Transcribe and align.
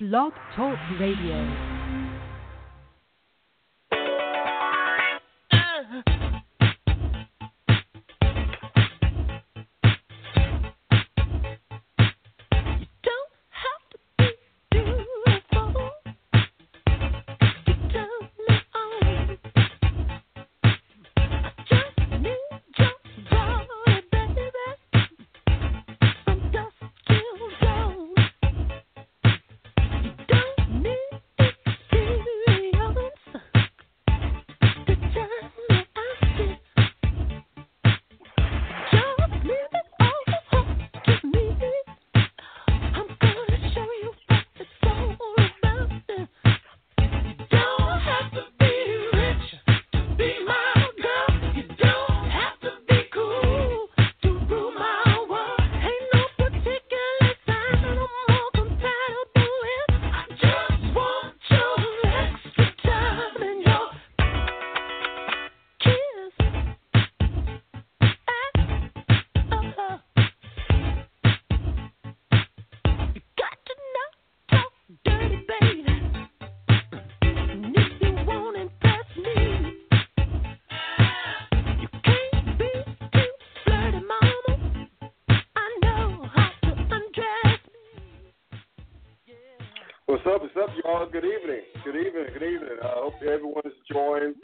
Blog 0.00 0.32
Talk 0.56 0.78
Radio. 0.98 1.69
Good 91.12 91.24
evening. 91.24 91.62
Good 91.84 91.96
evening. 91.96 92.26
Good 92.32 92.42
evening. 92.44 92.78
I 92.84 92.92
hope 92.94 93.14
everyone 93.20 93.62
is 93.64 93.72
enjoying 93.88 94.34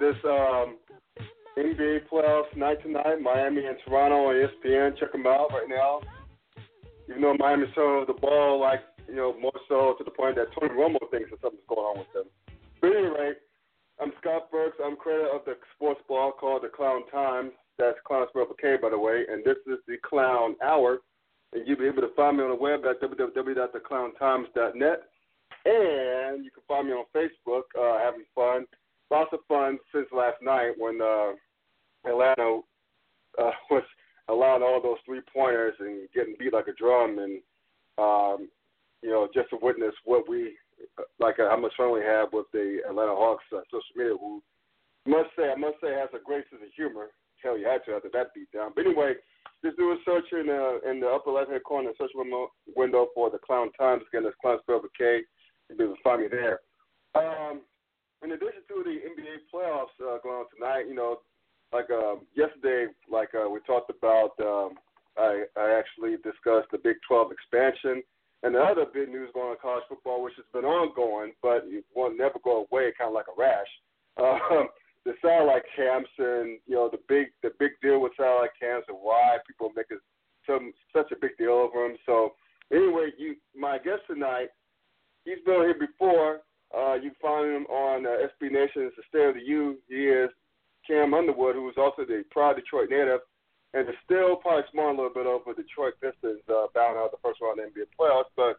this 0.00 0.14
um, 0.24 0.78
NBA 1.58 2.08
playoffs 2.10 2.56
night 2.56 2.82
tonight. 2.82 3.20
Miami 3.20 3.66
and 3.66 3.76
Toronto 3.84 4.28
on 4.28 4.34
ESPN. 4.34 4.98
Check 4.98 5.12
them 5.12 5.26
out 5.26 5.50
right 5.50 5.68
now. 5.68 6.00
Even 7.10 7.20
though 7.20 7.34
Miami's 7.34 7.68
throwing 7.74 8.06
the 8.06 8.14
ball 8.14 8.58
like 8.58 8.80
you 9.06 9.16
know 9.16 9.38
more 9.38 9.52
so 9.68 9.96
to 9.98 10.04
the 10.04 10.10
point 10.10 10.36
that 10.36 10.46
Tony 10.58 10.72
Romo 10.72 10.96
thinks 11.10 11.28
that 11.28 11.42
something's 11.42 11.62
going 11.68 11.80
on 11.80 11.98
with 11.98 12.10
them. 12.14 12.24
But 12.80 12.96
anyway, 12.96 13.32
I'm 14.00 14.12
Scott 14.22 14.50
Burks. 14.50 14.78
I'm 14.82 14.96
creator 14.96 15.28
of 15.28 15.44
the 15.44 15.58
sports 15.76 16.00
blog 16.08 16.38
called 16.38 16.62
The 16.62 16.68
Clown 16.68 17.02
Times. 17.12 17.52
That's 17.76 17.98
Clown 18.06 18.26
Spelled 18.30 18.58
K, 18.58 18.76
by 18.80 18.88
the 18.88 18.98
way. 18.98 19.26
And 19.30 19.44
this 19.44 19.58
is 19.66 19.78
the 19.86 19.98
Clown 20.08 20.56
Hour. 20.64 21.00
And 21.52 21.68
you'll 21.68 21.78
be 21.78 21.86
able 21.86 22.00
to 22.00 22.14
find 22.16 22.38
me 22.38 22.44
on 22.44 22.50
the 22.50 22.56
web 22.56 22.86
at 22.86 23.02
www.theclowntimes.net. 23.02 25.02
And 25.64 26.44
you 26.44 26.50
can 26.50 26.62
find 26.68 26.88
me 26.88 26.92
on 26.92 27.04
Facebook, 27.14 27.62
uh, 27.78 27.98
having 27.98 28.24
fun. 28.34 28.66
Lots 29.10 29.30
of 29.32 29.40
fun 29.48 29.78
since 29.94 30.06
last 30.12 30.36
night 30.42 30.72
when 30.76 31.00
uh, 31.00 31.32
Atlanta 32.08 32.60
uh, 33.38 33.50
was 33.70 33.82
allowing 34.28 34.62
all 34.62 34.80
those 34.82 34.98
three 35.06 35.20
pointers 35.32 35.74
and 35.80 36.08
getting 36.14 36.36
beat 36.38 36.52
like 36.52 36.68
a 36.68 36.74
drum. 36.74 37.18
And, 37.18 37.40
um, 37.98 38.48
you 39.02 39.10
know, 39.10 39.28
just 39.32 39.50
to 39.50 39.58
witness 39.60 39.94
what 40.04 40.28
we, 40.28 40.56
like 41.18 41.36
how 41.38 41.56
much 41.56 41.72
fun 41.76 41.92
we 41.92 42.00
have 42.00 42.28
with 42.32 42.46
the 42.52 42.80
Atlanta 42.88 43.14
Hawks 43.14 43.44
uh, 43.52 43.60
social 43.70 43.96
media, 43.96 44.16
who 44.20 44.42
must 45.06 45.30
say, 45.36 45.50
I 45.50 45.56
must 45.56 45.76
say, 45.82 45.92
has 45.92 46.08
a 46.14 46.24
great 46.24 46.44
sense 46.50 46.62
of 46.62 46.72
humor. 46.76 47.08
Hell, 47.42 47.58
you 47.58 47.66
had 47.66 47.84
to 47.84 47.96
after 47.96 48.08
that 48.12 48.32
beat 48.34 48.50
down. 48.52 48.72
But 48.74 48.86
anyway, 48.86 49.14
just 49.62 49.76
do 49.76 49.92
a 49.92 49.96
search 50.04 50.24
in 50.32 50.46
the 50.46 50.80
uh, 50.80 50.90
in 50.90 51.00
the 51.00 51.08
upper 51.08 51.30
left 51.30 51.50
hand 51.50 51.62
corner, 51.64 51.90
search 51.98 52.10
window, 52.14 52.48
window 52.74 53.08
for 53.14 53.28
the 53.28 53.36
Clown 53.36 53.70
Times. 53.78 54.02
Again, 54.08 54.24
that's 54.24 54.36
Clown 54.40 54.58
spelled 54.62 54.82
with 54.82 54.96
K 54.96 55.20
You've 55.68 55.78
been 55.78 55.94
funny 56.02 56.26
there. 56.28 56.60
Um, 57.14 57.60
in 58.22 58.32
addition 58.32 58.62
to 58.68 58.82
the 58.84 58.98
NBA 59.04 59.48
playoffs 59.52 59.94
uh, 60.00 60.18
going 60.22 60.44
on 60.44 60.46
tonight, 60.54 60.88
you 60.88 60.94
know, 60.94 61.20
like 61.72 61.90
uh, 61.90 62.16
yesterday, 62.34 62.92
like 63.10 63.30
uh, 63.34 63.48
we 63.48 63.60
talked 63.66 63.90
about, 63.90 64.32
um, 64.40 64.74
I, 65.16 65.44
I 65.56 65.78
actually 65.78 66.16
discussed 66.16 66.68
the 66.72 66.78
Big 66.82 66.96
12 67.08 67.32
expansion. 67.32 68.02
And 68.42 68.54
the 68.54 68.60
other 68.60 68.84
big 68.92 69.08
news 69.08 69.30
going 69.32 69.46
on 69.46 69.52
in 69.52 69.58
college 69.62 69.84
football, 69.88 70.22
which 70.22 70.34
has 70.36 70.44
been 70.52 70.68
ongoing, 70.68 71.32
but 71.40 71.64
it 71.64 71.84
won't 71.94 72.18
never 72.18 72.38
go 72.44 72.66
away, 72.70 72.92
kind 72.98 73.08
of 73.08 73.14
like 73.14 73.24
a 73.32 73.40
rash. 73.40 73.72
Um, 74.20 74.68
the 75.04 75.12
satellite 75.20 75.64
camps 75.76 76.10
and 76.18 76.58
you 76.66 76.74
know 76.74 76.88
the 76.88 77.00
big 77.08 77.28
the 77.42 77.50
big 77.58 77.72
deal 77.82 78.00
with 78.00 78.12
satellite 78.16 78.56
camps 78.58 78.86
and 78.88 78.96
why 79.00 79.36
people 79.46 79.70
make 79.76 79.86
it 79.90 80.00
some 80.46 80.72
such 80.94 81.12
a 81.12 81.20
big 81.20 81.36
deal 81.36 81.52
over 81.52 81.86
them. 81.86 81.96
So 82.06 82.34
anyway, 82.72 83.10
you 83.18 83.36
my 83.54 83.78
guest 83.78 84.02
tonight 84.06 84.48
He's 85.24 85.42
been 85.44 85.54
on 85.54 85.64
here 85.64 85.74
before. 85.78 86.40
Uh, 86.76 86.94
you 86.94 87.10
can 87.10 87.20
find 87.20 87.46
him 87.48 87.66
on 87.66 88.06
uh, 88.06 88.28
SB 88.28 88.52
Nation's 88.52 88.92
The 88.96 89.02
State 89.08 89.28
of 89.28 89.34
the 89.34 89.46
U. 89.46 89.78
He 89.88 90.06
is 90.06 90.30
Cam 90.86 91.14
Underwood, 91.14 91.54
who 91.54 91.68
is 91.68 91.76
also 91.78 92.04
the 92.04 92.24
proud 92.30 92.56
Detroit 92.56 92.90
native, 92.90 93.20
and 93.72 93.88
is 93.88 93.94
still 94.04 94.36
probably 94.36 94.64
smarting 94.70 94.98
a 94.98 95.02
little 95.02 95.14
bit 95.14 95.26
over 95.26 95.54
Detroit 95.54 95.94
Pistons 96.00 96.42
uh, 96.48 96.66
bowing 96.74 96.98
out 96.98 97.10
the 97.10 97.22
first 97.22 97.40
round 97.40 97.58
of 97.58 97.72
the 97.72 97.80
NBA 97.80 97.86
playoffs. 97.98 98.32
But 98.36 98.56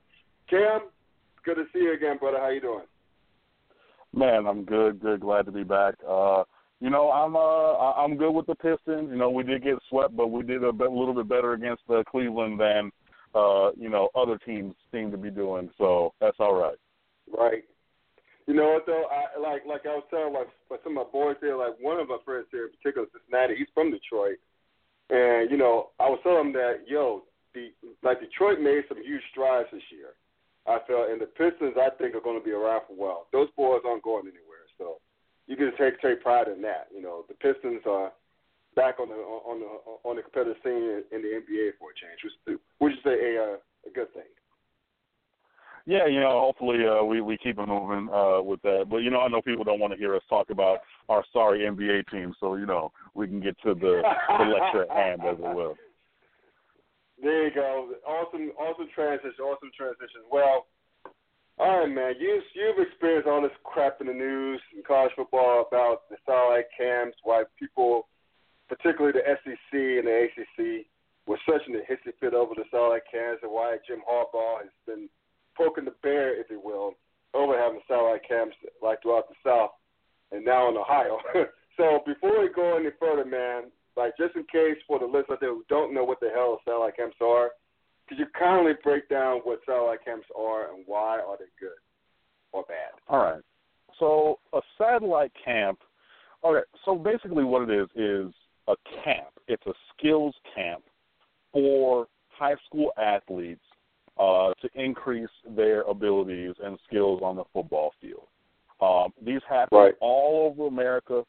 Cam, 0.50 0.90
good 1.44 1.56
to 1.56 1.66
see 1.72 1.80
you 1.80 1.94
again, 1.94 2.18
brother. 2.18 2.40
How 2.40 2.50
you 2.50 2.62
doing? 2.62 2.86
Man, 4.14 4.48
I'm 4.48 4.64
good. 4.64 5.02
Good. 5.02 5.20
Glad 5.20 5.46
to 5.46 5.52
be 5.52 5.64
back. 5.64 5.96
Uh, 6.08 6.44
you 6.80 6.90
know, 6.90 7.12
I'm 7.12 7.36
uh, 7.36 7.92
I'm 8.02 8.18
good 8.18 8.32
with 8.32 8.48
the 8.48 8.56
Pistons. 8.56 9.10
You 9.12 9.18
know, 9.18 9.30
we 9.30 9.44
did 9.44 9.64
get 9.64 9.76
swept, 9.90 10.16
but 10.16 10.28
we 10.28 10.44
did 10.44 10.64
a, 10.64 10.72
bit, 10.72 10.88
a 10.88 10.94
little 10.94 11.14
bit 11.14 11.28
better 11.28 11.54
against 11.54 11.84
uh, 11.90 12.02
Cleveland 12.10 12.60
than– 12.60 12.92
uh, 13.36 13.72
you 13.78 13.90
know, 13.90 14.10
other 14.16 14.38
teams 14.38 14.74
seem 14.92 15.12
to 15.12 15.18
be 15.18 15.30
doing. 15.30 15.70
So 15.78 16.14
that's 16.22 16.38
all 16.40 16.56
right. 16.56 16.78
Right. 17.32 17.64
You 18.48 18.54
know 18.54 18.74
what 18.74 18.86
though? 18.86 19.06
I 19.10 19.40
like 19.40 19.66
like 19.68 19.86
I 19.86 19.96
was 19.96 20.06
telling 20.10 20.34
like, 20.34 20.48
some 20.84 20.98
of 20.98 21.08
my 21.08 21.12
boys 21.12 21.36
here, 21.42 21.58
like 21.58 21.74
one 21.82 22.00
of 22.00 22.08
my 22.08 22.18
friends 22.24 22.46
here 22.52 22.66
in 22.66 22.72
particular, 22.78 23.08
Cincinnati. 23.12 23.56
He's 23.58 23.74
from 23.74 23.92
Detroit, 23.92 24.38
and 25.10 25.50
you 25.50 25.58
know 25.58 25.90
I 26.00 26.08
was 26.10 26.20
telling 26.22 26.48
him 26.48 26.54
that 26.54 26.86
yo, 26.88 27.24
the 27.54 27.74
like 28.04 28.22
Detroit 28.22 28.62
made 28.62 28.86
some 28.88 29.02
huge 29.04 29.24
strides 29.32 29.70
this 29.74 29.82
year. 29.90 30.14
I 30.68 30.78
felt, 30.88 31.10
and 31.10 31.22
the 31.22 31.26
Pistons 31.26 31.74
I 31.78 31.90
think 31.98 32.16
are 32.16 32.22
going 32.22 32.40
to 32.40 32.46
be 32.46 32.52
around 32.54 32.82
for 32.88 32.94
a 32.94 32.98
while. 32.98 33.28
Those 33.34 33.50
boys 33.58 33.82
aren't 33.86 34.04
going 34.04 34.26
anywhere, 34.26 34.66
so 34.78 34.98
you 35.48 35.58
can 35.58 35.72
take 35.78 36.00
take 36.00 36.22
pride 36.22 36.48
in 36.48 36.62
that. 36.62 36.88
You 36.94 37.02
know 37.02 37.26
the 37.28 37.34
Pistons 37.34 37.82
are 37.90 38.14
back 38.76 39.00
on 39.00 39.10
the 39.10 39.16
on 39.16 39.60
the 39.60 40.10
on 40.10 40.16
the 40.16 40.22
competitive 40.22 40.58
scene 40.64 41.04
in 41.12 41.22
the 41.22 41.42
NBA 41.42 41.80
for 41.80 41.92
a 41.92 41.96
change, 41.96 42.20
which 42.24 42.60
would 42.80 42.92
you 42.92 43.02
say 43.04 43.36
a 43.36 43.58
a 43.88 43.92
good 43.94 44.14
thing? 44.14 44.30
Yeah, 45.88 46.08
you 46.08 46.20
know, 46.20 46.40
hopefully 46.42 46.80
uh, 46.86 47.04
we 47.04 47.22
we 47.22 47.38
keep 47.38 47.60
it 47.60 47.68
moving 47.68 48.10
uh, 48.12 48.42
with 48.42 48.62
that. 48.64 48.86
But 48.90 48.98
you 48.98 49.12
know, 49.12 49.22
I 49.22 49.28
know 49.28 49.42
people 49.42 49.64
don't 49.64 49.80
want 49.80 49.94
to 49.94 50.00
hear 50.00 50.16
us 50.16 50.24
talk 50.28 50.50
about 50.50 50.80
our 51.10 51.24
sorry 51.32 51.60
NBA 51.60 52.10
team, 52.10 52.34
so 52.40 52.56
you 52.56 52.66
know 52.66 52.92
we 53.14 53.28
can 53.28 53.40
get 53.40 53.56
to 53.62 53.76
the, 53.76 54.02
the 54.40 54.46
lecture 54.46 54.84
at 54.84 54.90
hand 54.90 55.22
as 55.24 55.38
it 55.38 55.56
will. 55.56 55.76
There 57.22 57.48
you 57.48 57.54
go. 57.54 57.94
Awesome, 58.06 58.52
awesome 58.58 58.88
transition. 58.94 59.40
Awesome 59.40 59.72
transition. 59.78 60.26
Well, 60.32 60.66
all 61.60 61.80
right, 61.80 61.90
man. 61.90 62.16
You 62.20 62.42
you've 62.56 62.86
experienced 62.86 63.28
all 63.28 63.44
this 63.44 63.52
crap 63.64 64.02
in 64.02 64.08
the 64.08 64.14
news 64.14 64.62
and 64.74 64.84
college 64.84 65.12
football 65.16 65.68
about 65.68 66.10
the 66.10 66.18
satellite 66.26 66.66
camps, 66.76 67.18
why 67.24 67.44
people 67.60 68.08
particularly 68.68 69.14
the 69.14 69.26
SEC 69.44 69.74
and 69.74 70.08
the 70.08 70.28
ACC, 70.28 70.86
was 71.28 71.40
such 71.50 71.62
an 71.68 71.74
hissy 71.90 72.14
fit 72.20 72.34
over 72.34 72.54
this 72.56 72.66
all 72.74 72.92
that 72.92 73.02
and 73.42 73.52
why 73.52 73.78
Jim 73.88 74.02
Harbaugh 74.08 74.62
has 74.62 74.70
been 74.86 75.10
poking 75.58 75.86
the 75.86 75.94
bear, 76.04 76.40
if 76.40 76.48
you 76.50 76.62
will, 76.64 76.94
over 77.34 77.58
having 77.58 77.82
satellite 77.88 78.28
camps 78.28 78.56
like 78.82 79.02
throughout 79.02 79.28
the 79.28 79.36
South 79.44 79.72
and 80.32 80.46
now 80.46 80.70
in 80.70 80.78
Ohio. 80.78 81.18
so 81.78 82.00
before 82.06 82.42
we 82.42 82.50
go 82.54 82.78
any 82.78 82.90
further, 83.00 83.26
man, 83.26 83.72
like 83.98 84.16
just 84.18 84.36
in 84.36 84.44
case 84.44 84.78
for 84.88 85.00
the 85.00 85.06
listeners 85.06 85.40
who 85.42 85.64
don't 85.68 85.94
know 85.94 86.04
what 86.04 86.20
the 86.20 86.30
hell 86.34 86.60
satellite 86.64 86.96
camps 86.96 87.18
are, 87.22 87.52
could 88.08 88.20
you 88.20 88.26
kindly 88.38 88.74
break 88.84 89.10
down 89.10 89.40
what 89.44 89.60
satellite 89.66 90.06
camps 90.06 90.28
are 90.38 90.74
and 90.74 90.84
why 90.86 91.20
are 91.20 91.38
they 91.38 91.46
good 91.60 91.80
or 92.52 92.64
bad? 92.64 92.94
All 93.08 93.20
right. 93.20 93.42
So 94.00 94.40
a 94.54 94.62
satellite 94.78 95.32
camp. 95.44 95.80
Okay. 96.44 96.66
So 96.84 96.96
basically, 96.96 97.44
what 97.44 97.68
it 97.68 97.74
is 97.74 97.90
is 97.96 98.34
a 98.68 98.76
camp. 99.04 99.28
It's 99.48 99.66
a 99.68 99.74
skills 99.96 100.36
camp 100.54 100.84
for 101.52 102.08
high 102.30 102.56
school 102.66 102.92
athletes 102.98 103.62
uh, 104.20 104.54
to 104.62 104.70
increase 104.76 105.30
their 105.56 105.82
abilities 105.84 106.56
and 106.64 106.78
skills 106.88 107.22
on 107.24 107.36
the 107.36 107.44
football 107.54 107.94
field. 108.02 108.28
Um, 108.82 109.14
these 109.26 109.42
happen 109.48 109.78
right. 109.78 109.94
all 110.02 110.52
over 110.52 110.68
America. 110.68 111.24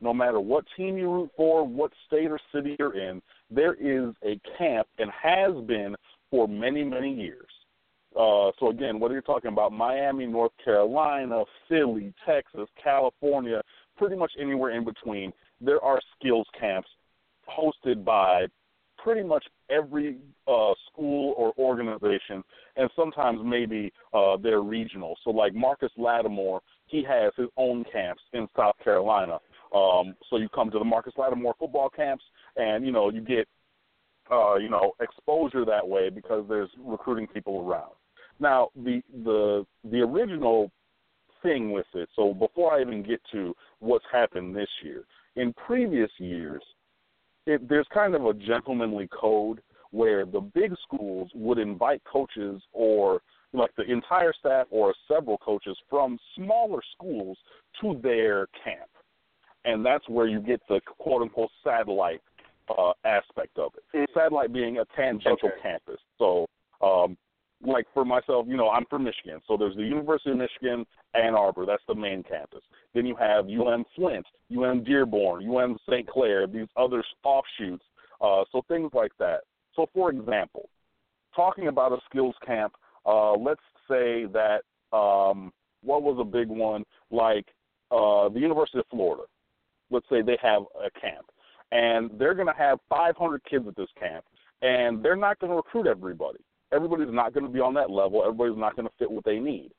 No 0.00 0.12
matter 0.12 0.40
what 0.40 0.64
team 0.76 0.98
you 0.98 1.10
root 1.10 1.30
for, 1.36 1.66
what 1.66 1.92
state 2.06 2.30
or 2.30 2.40
city 2.52 2.76
you're 2.78 2.96
in, 2.96 3.22
there 3.50 3.74
is 3.74 4.14
a 4.24 4.40
camp 4.58 4.88
and 4.98 5.10
has 5.10 5.52
been 5.66 5.94
for 6.30 6.48
many, 6.48 6.82
many 6.82 7.14
years. 7.14 7.46
Uh, 8.16 8.50
so 8.58 8.70
again, 8.70 8.98
whether 8.98 9.14
you're 9.14 9.22
talking 9.22 9.52
about? 9.52 9.72
Miami, 9.72 10.26
North 10.26 10.52
Carolina, 10.62 11.44
Philly, 11.68 12.12
Texas, 12.26 12.68
California, 12.82 13.62
pretty 13.96 14.16
much 14.16 14.32
anywhere 14.38 14.72
in 14.72 14.84
between 14.84 15.32
there 15.62 15.82
are 15.82 16.00
skills 16.18 16.46
camps 16.58 16.88
hosted 17.48 18.04
by 18.04 18.46
pretty 19.02 19.22
much 19.22 19.44
every 19.70 20.18
uh, 20.46 20.72
school 20.90 21.34
or 21.36 21.52
organization, 21.58 22.42
and 22.76 22.88
sometimes 22.94 23.40
maybe 23.44 23.92
uh, 24.12 24.36
they're 24.36 24.60
regional. 24.60 25.16
So, 25.24 25.30
like 25.30 25.54
Marcus 25.54 25.90
Lattimore, 25.96 26.60
he 26.86 27.04
has 27.08 27.32
his 27.36 27.48
own 27.56 27.84
camps 27.92 28.22
in 28.32 28.48
South 28.56 28.76
Carolina. 28.82 29.38
Um, 29.74 30.14
so 30.28 30.36
you 30.36 30.48
come 30.50 30.70
to 30.70 30.78
the 30.78 30.84
Marcus 30.84 31.14
Lattimore 31.16 31.54
football 31.58 31.88
camps, 31.88 32.24
and 32.56 32.84
you 32.84 32.92
know 32.92 33.10
you 33.10 33.20
get 33.22 33.48
uh, 34.30 34.56
you 34.56 34.68
know 34.68 34.92
exposure 35.00 35.64
that 35.64 35.86
way 35.86 36.10
because 36.10 36.44
there's 36.48 36.70
recruiting 36.78 37.26
people 37.26 37.66
around. 37.66 37.92
Now, 38.38 38.68
the 38.76 39.02
the 39.24 39.64
the 39.90 40.00
original 40.00 40.70
thing 41.42 41.72
with 41.72 41.86
it. 41.94 42.08
So 42.14 42.32
before 42.34 42.74
I 42.74 42.80
even 42.80 43.02
get 43.02 43.20
to 43.32 43.54
what's 43.80 44.04
happened 44.12 44.54
this 44.54 44.68
year, 44.84 45.04
in 45.36 45.52
previous 45.54 46.10
years, 46.18 46.62
it, 47.46 47.68
there's 47.68 47.86
kind 47.92 48.14
of 48.14 48.26
a 48.26 48.34
gentlemanly 48.34 49.08
code 49.12 49.60
where 49.90 50.24
the 50.24 50.40
big 50.40 50.74
schools 50.82 51.30
would 51.34 51.58
invite 51.58 52.02
coaches 52.10 52.62
or 52.72 53.20
like 53.52 53.70
the 53.76 53.84
entire 53.84 54.32
staff 54.38 54.66
or 54.70 54.94
several 55.06 55.36
coaches 55.38 55.76
from 55.90 56.18
smaller 56.34 56.80
schools 56.94 57.36
to 57.80 58.00
their 58.02 58.46
camp. 58.64 58.88
And 59.64 59.84
that's 59.84 60.08
where 60.08 60.26
you 60.26 60.40
get 60.40 60.60
the 60.68 60.80
quote 60.98 61.22
unquote 61.22 61.50
satellite 61.62 62.22
uh, 62.68 62.92
aspect 63.04 63.58
of 63.58 63.72
it. 63.76 63.96
Mm-hmm. 63.96 64.18
Satellite 64.18 64.52
being 64.52 64.78
a 64.78 64.84
tangential 64.96 65.48
okay. 65.48 65.56
campus. 65.62 66.00
So 66.18 66.46
um, 66.80 67.16
like 67.64 67.86
for 67.94 68.04
myself, 68.04 68.46
you 68.48 68.56
know, 68.56 68.68
I'm 68.68 68.84
from 68.86 69.04
Michigan, 69.04 69.40
so 69.46 69.56
there's 69.56 69.76
the 69.76 69.82
University 69.82 70.30
of 70.30 70.38
Michigan, 70.38 70.84
Ann 71.14 71.34
Arbor, 71.34 71.64
that's 71.66 71.82
the 71.86 71.94
main 71.94 72.22
campus. 72.22 72.62
Then 72.94 73.06
you 73.06 73.16
have 73.16 73.46
UM 73.46 73.84
Flint, 73.94 74.26
UM 74.56 74.84
Dearborn, 74.84 75.48
UM 75.48 75.78
St. 75.88 76.06
Clair, 76.08 76.46
these 76.46 76.66
other 76.76 77.04
offshoots, 77.24 77.84
uh, 78.20 78.44
so 78.50 78.62
things 78.68 78.90
like 78.94 79.12
that. 79.18 79.40
So, 79.74 79.86
for 79.94 80.10
example, 80.10 80.68
talking 81.34 81.68
about 81.68 81.92
a 81.92 81.98
skills 82.08 82.34
camp, 82.44 82.74
uh, 83.06 83.32
let's 83.32 83.60
say 83.88 84.26
that 84.26 84.62
um, 84.92 85.52
what 85.82 86.02
was 86.02 86.18
a 86.20 86.24
big 86.24 86.48
one, 86.48 86.84
like 87.10 87.46
uh, 87.90 88.28
the 88.28 88.40
University 88.40 88.78
of 88.78 88.86
Florida. 88.90 89.24
Let's 89.90 90.06
say 90.08 90.22
they 90.22 90.38
have 90.42 90.62
a 90.84 90.90
camp, 90.98 91.26
and 91.70 92.10
they're 92.18 92.34
going 92.34 92.46
to 92.46 92.54
have 92.56 92.78
500 92.88 93.42
kids 93.44 93.66
at 93.68 93.76
this 93.76 93.88
camp, 93.98 94.24
and 94.62 95.02
they're 95.02 95.16
not 95.16 95.38
going 95.38 95.50
to 95.50 95.56
recruit 95.56 95.86
everybody 95.86 96.38
everybody's 96.72 97.12
not 97.12 97.34
going 97.34 97.46
to 97.46 97.52
be 97.52 97.60
on 97.60 97.74
that 97.74 97.90
level. 97.90 98.22
Everybody's 98.22 98.58
not 98.58 98.76
going 98.76 98.88
to 98.88 98.94
fit 98.98 99.10
what 99.10 99.24
they 99.24 99.38
need. 99.38 99.70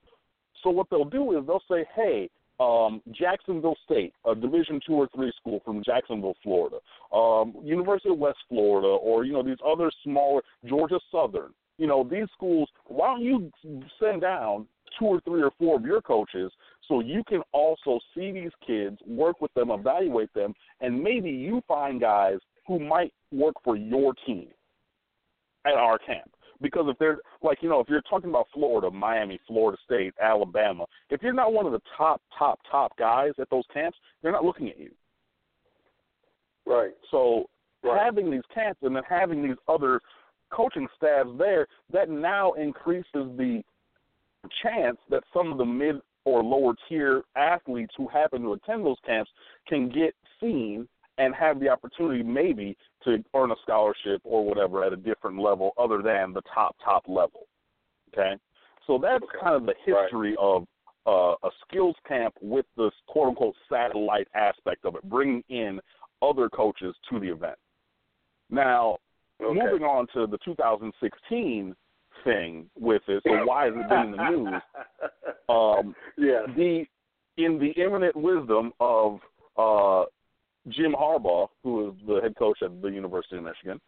So 0.64 0.70
what 0.70 0.88
they'll 0.90 1.06
do 1.06 1.38
is 1.38 1.46
they'll 1.46 1.64
say, 1.70 1.86
hey, 1.96 2.30
um, 2.60 3.02
Jacksonville 3.12 3.76
State, 3.84 4.14
a 4.26 4.36
Division 4.36 4.80
two 4.86 4.94
or 4.94 5.10
three 5.14 5.32
school 5.40 5.60
from 5.66 5.84
Jacksonville, 5.84 6.36
Florida, 6.44 6.78
um, 7.14 7.54
University 7.64 8.10
of 8.10 8.20
West 8.20 8.38
Florida, 8.48 8.88
or 8.88 9.26
you 9.26 9.34
know 9.34 9.44
these 9.44 9.58
other 9.66 9.92
smaller 10.04 10.42
Georgia 10.66 11.00
Southern. 11.12 11.52
You 11.78 11.88
know 11.88 12.08
these 12.10 12.28
schools. 12.34 12.70
Why 12.86 13.08
don't 13.08 13.24
you 13.24 13.52
send 14.00 14.22
down 14.22 14.68
two 15.00 15.06
or 15.06 15.22
three 15.22 15.42
or 15.42 15.52
four 15.58 15.78
of 15.78 15.84
your 15.84 16.02
coaches 16.02 16.52
so 16.88 17.00
you 17.00 17.24
can 17.28 17.42
also 17.52 18.00
see 18.14 18.32
these 18.32 18.52
kids, 18.66 18.98
work 19.08 19.42
with 19.42 19.54
them, 19.54 19.72
evaluate 19.72 20.34
them, 20.34 20.54
and 20.82 21.02
maybe 21.02 21.30
you 21.30 21.62
find 21.68 22.00
guys 22.00 22.38
who 22.68 22.80
might 22.80 23.14
work 23.32 23.56
for 23.64 23.76
your 23.76 24.14
team 24.26 24.48
at 25.66 25.74
our 25.74 25.98
camp. 25.98 26.30
Because 26.64 26.86
if 26.88 26.98
they're 26.98 27.20
like 27.44 27.60
you 27.62 27.70
know, 27.70 27.82
if 27.82 27.90
you're 27.90 28.02
talking 28.10 28.30
about 28.30 28.48
Florida, 28.54 28.90
Miami, 28.90 29.40
Florida 29.46 29.78
State, 29.86 30.14
Alabama, 30.20 30.86
if 31.10 31.22
you're 31.22 31.34
not 31.34 31.54
one 31.54 31.68
of 31.68 31.74
the 31.74 31.82
top, 31.96 32.22
top, 32.40 32.60
top 32.72 32.98
guys 32.98 33.34
at 33.40 33.50
those 33.52 33.66
camps, 33.72 33.98
they're 34.24 34.32
not 34.32 34.46
looking 34.46 34.70
at 34.70 34.80
you. 34.80 34.90
Right. 36.66 36.94
So 37.12 37.50
right. 37.84 38.02
having 38.02 38.32
these 38.32 38.42
camps 38.54 38.80
and 38.82 38.96
then 38.96 39.04
having 39.08 39.44
these 39.44 39.58
other 39.68 40.00
coaching 40.52 40.88
staffs 40.96 41.30
there, 41.38 41.68
that 41.92 42.10
now 42.10 42.54
increases 42.54 43.06
the 43.14 43.62
chance 44.64 44.98
that 45.10 45.24
some 45.34 45.52
of 45.52 45.58
the 45.58 45.66
mid 45.66 45.98
or 46.24 46.42
lower 46.42 46.74
tier 46.88 47.24
athletes 47.36 47.94
who 47.98 48.08
happen 48.08 48.42
to 48.42 48.54
attend 48.54 48.86
those 48.86 48.98
camps 49.06 49.30
can 49.68 49.90
get 49.90 50.16
seen 50.40 50.88
and 51.18 51.34
have 51.36 51.60
the 51.60 51.70
opportunity 51.70 52.24
maybe 52.24 52.78
to 53.04 53.24
earn 53.36 53.52
a 53.52 53.56
scholarship 53.62 54.22
or 54.24 54.44
whatever 54.46 54.84
at 54.84 54.94
a 54.94 54.98
different 54.98 55.40
level 55.40 55.72
other 55.78 56.02
than 56.02 56.34
the 56.34 56.42
top 56.54 56.76
top 56.84 57.04
level. 57.08 57.48
Okay, 58.12 58.34
so 58.88 58.98
that's 59.02 59.24
okay. 59.24 59.38
kind 59.42 59.56
of 59.56 59.66
the 59.66 59.74
history 59.86 60.32
right. 60.32 60.38
of 60.40 60.68
uh, 61.06 61.48
a 61.48 61.52
skills 61.68 61.96
camp 62.08 62.34
with 62.42 62.66
the 62.78 62.90
quote 63.08 63.30
unquote 63.30 63.56
satellite 63.70 64.28
aspect 64.36 64.86
of 64.86 64.96
it, 64.96 65.04
bringing 65.10 65.44
in 65.50 65.80
other 66.22 66.50
coaches 66.50 66.96
to 67.10 67.20
the 67.20 67.28
event. 67.28 67.58
Now, 68.50 68.98
okay. 69.42 69.60
moving 69.60 69.84
on 69.84 70.08
to 70.14 70.28
the 70.28 70.38
2016 70.46 71.76
thing 72.24 72.70
with 72.80 73.02
it. 73.08 73.24
So 73.26 73.46
why 73.46 73.66
has 73.66 73.74
it 73.76 73.90
been 73.90 74.00
in 74.00 74.12
the 74.12 74.30
news? 74.30 74.62
Um, 75.50 75.94
yeah. 76.18 76.44
The 76.56 76.86
in 77.38 77.60
the 77.60 77.74
eminent 77.84 78.16
wisdom 78.16 78.72
of 78.80 79.20
uh, 79.58 80.06
Jim 80.70 80.94
Harbaugh, 80.94 81.48
who 81.64 81.90
is 81.90 81.96
the 82.08 82.20
head 82.22 82.36
coach 82.38 82.60
at 82.62 82.82
the 82.82 82.88
University 82.90 83.38
of 83.38 83.44
Michigan. 83.44 83.80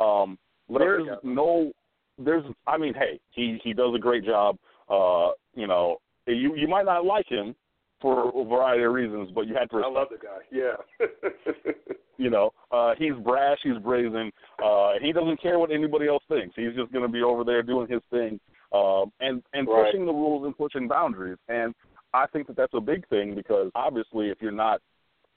Um, 0.00 0.38
there's 0.68 1.06
no, 1.22 1.72
there's, 2.18 2.44
I 2.66 2.78
mean, 2.78 2.94
hey, 2.94 3.20
he 3.30 3.58
he 3.62 3.72
does 3.72 3.94
a 3.94 3.98
great 3.98 4.24
job. 4.24 4.56
Uh, 4.88 5.32
you 5.54 5.66
know, 5.66 5.96
you 6.26 6.54
you 6.56 6.68
might 6.68 6.86
not 6.86 7.04
like 7.04 7.28
him 7.28 7.54
for 8.00 8.28
a 8.28 8.44
variety 8.44 8.82
of 8.82 8.92
reasons, 8.92 9.30
but 9.34 9.46
you 9.46 9.54
have 9.54 9.68
to. 9.70 9.76
Respect. 9.76 9.96
I 9.96 9.98
love 9.98 10.08
the 10.10 10.18
guy. 10.18 10.40
Yeah. 10.50 11.82
you 12.18 12.30
know, 12.30 12.50
uh, 12.70 12.92
he's 12.98 13.14
brash, 13.22 13.58
he's 13.62 13.78
brazen. 13.78 14.30
Uh, 14.62 14.92
he 15.00 15.12
doesn't 15.12 15.40
care 15.40 15.58
what 15.58 15.70
anybody 15.70 16.08
else 16.08 16.22
thinks. 16.28 16.54
He's 16.56 16.74
just 16.76 16.92
going 16.92 17.06
to 17.06 17.12
be 17.12 17.22
over 17.22 17.44
there 17.44 17.62
doing 17.62 17.88
his 17.88 18.02
thing, 18.10 18.40
um, 18.74 19.12
and 19.20 19.42
and 19.52 19.68
right. 19.68 19.86
pushing 19.86 20.06
the 20.06 20.12
rules 20.12 20.44
and 20.46 20.56
pushing 20.56 20.88
boundaries. 20.88 21.38
And 21.48 21.74
I 22.12 22.26
think 22.26 22.46
that 22.48 22.56
that's 22.56 22.74
a 22.74 22.80
big 22.80 23.08
thing 23.08 23.34
because 23.34 23.70
obviously, 23.74 24.28
if 24.28 24.38
you're 24.40 24.52
not 24.52 24.80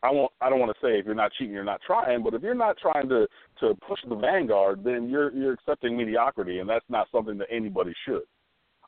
I 0.05 0.11
won't. 0.11 0.31
I 0.39 0.49
don't 0.49 0.59
want 0.59 0.71
to 0.71 0.85
say 0.85 0.99
if 0.99 1.05
you're 1.05 1.15
not 1.15 1.31
cheating, 1.33 1.53
you're 1.53 1.63
not 1.63 1.81
trying. 1.85 2.21
But 2.21 2.35
if 2.35 2.43
you're 2.43 2.53
not 2.53 2.77
trying 2.77 3.09
to 3.09 3.27
to 3.61 3.73
push 3.87 3.99
the 4.07 4.15
vanguard, 4.15 4.83
then 4.83 5.09
you're 5.09 5.31
you're 5.33 5.53
accepting 5.53 5.97
mediocrity, 5.97 6.59
and 6.59 6.69
that's 6.69 6.85
not 6.89 7.07
something 7.11 7.37
that 7.39 7.47
anybody 7.51 7.93
should. 8.05 8.23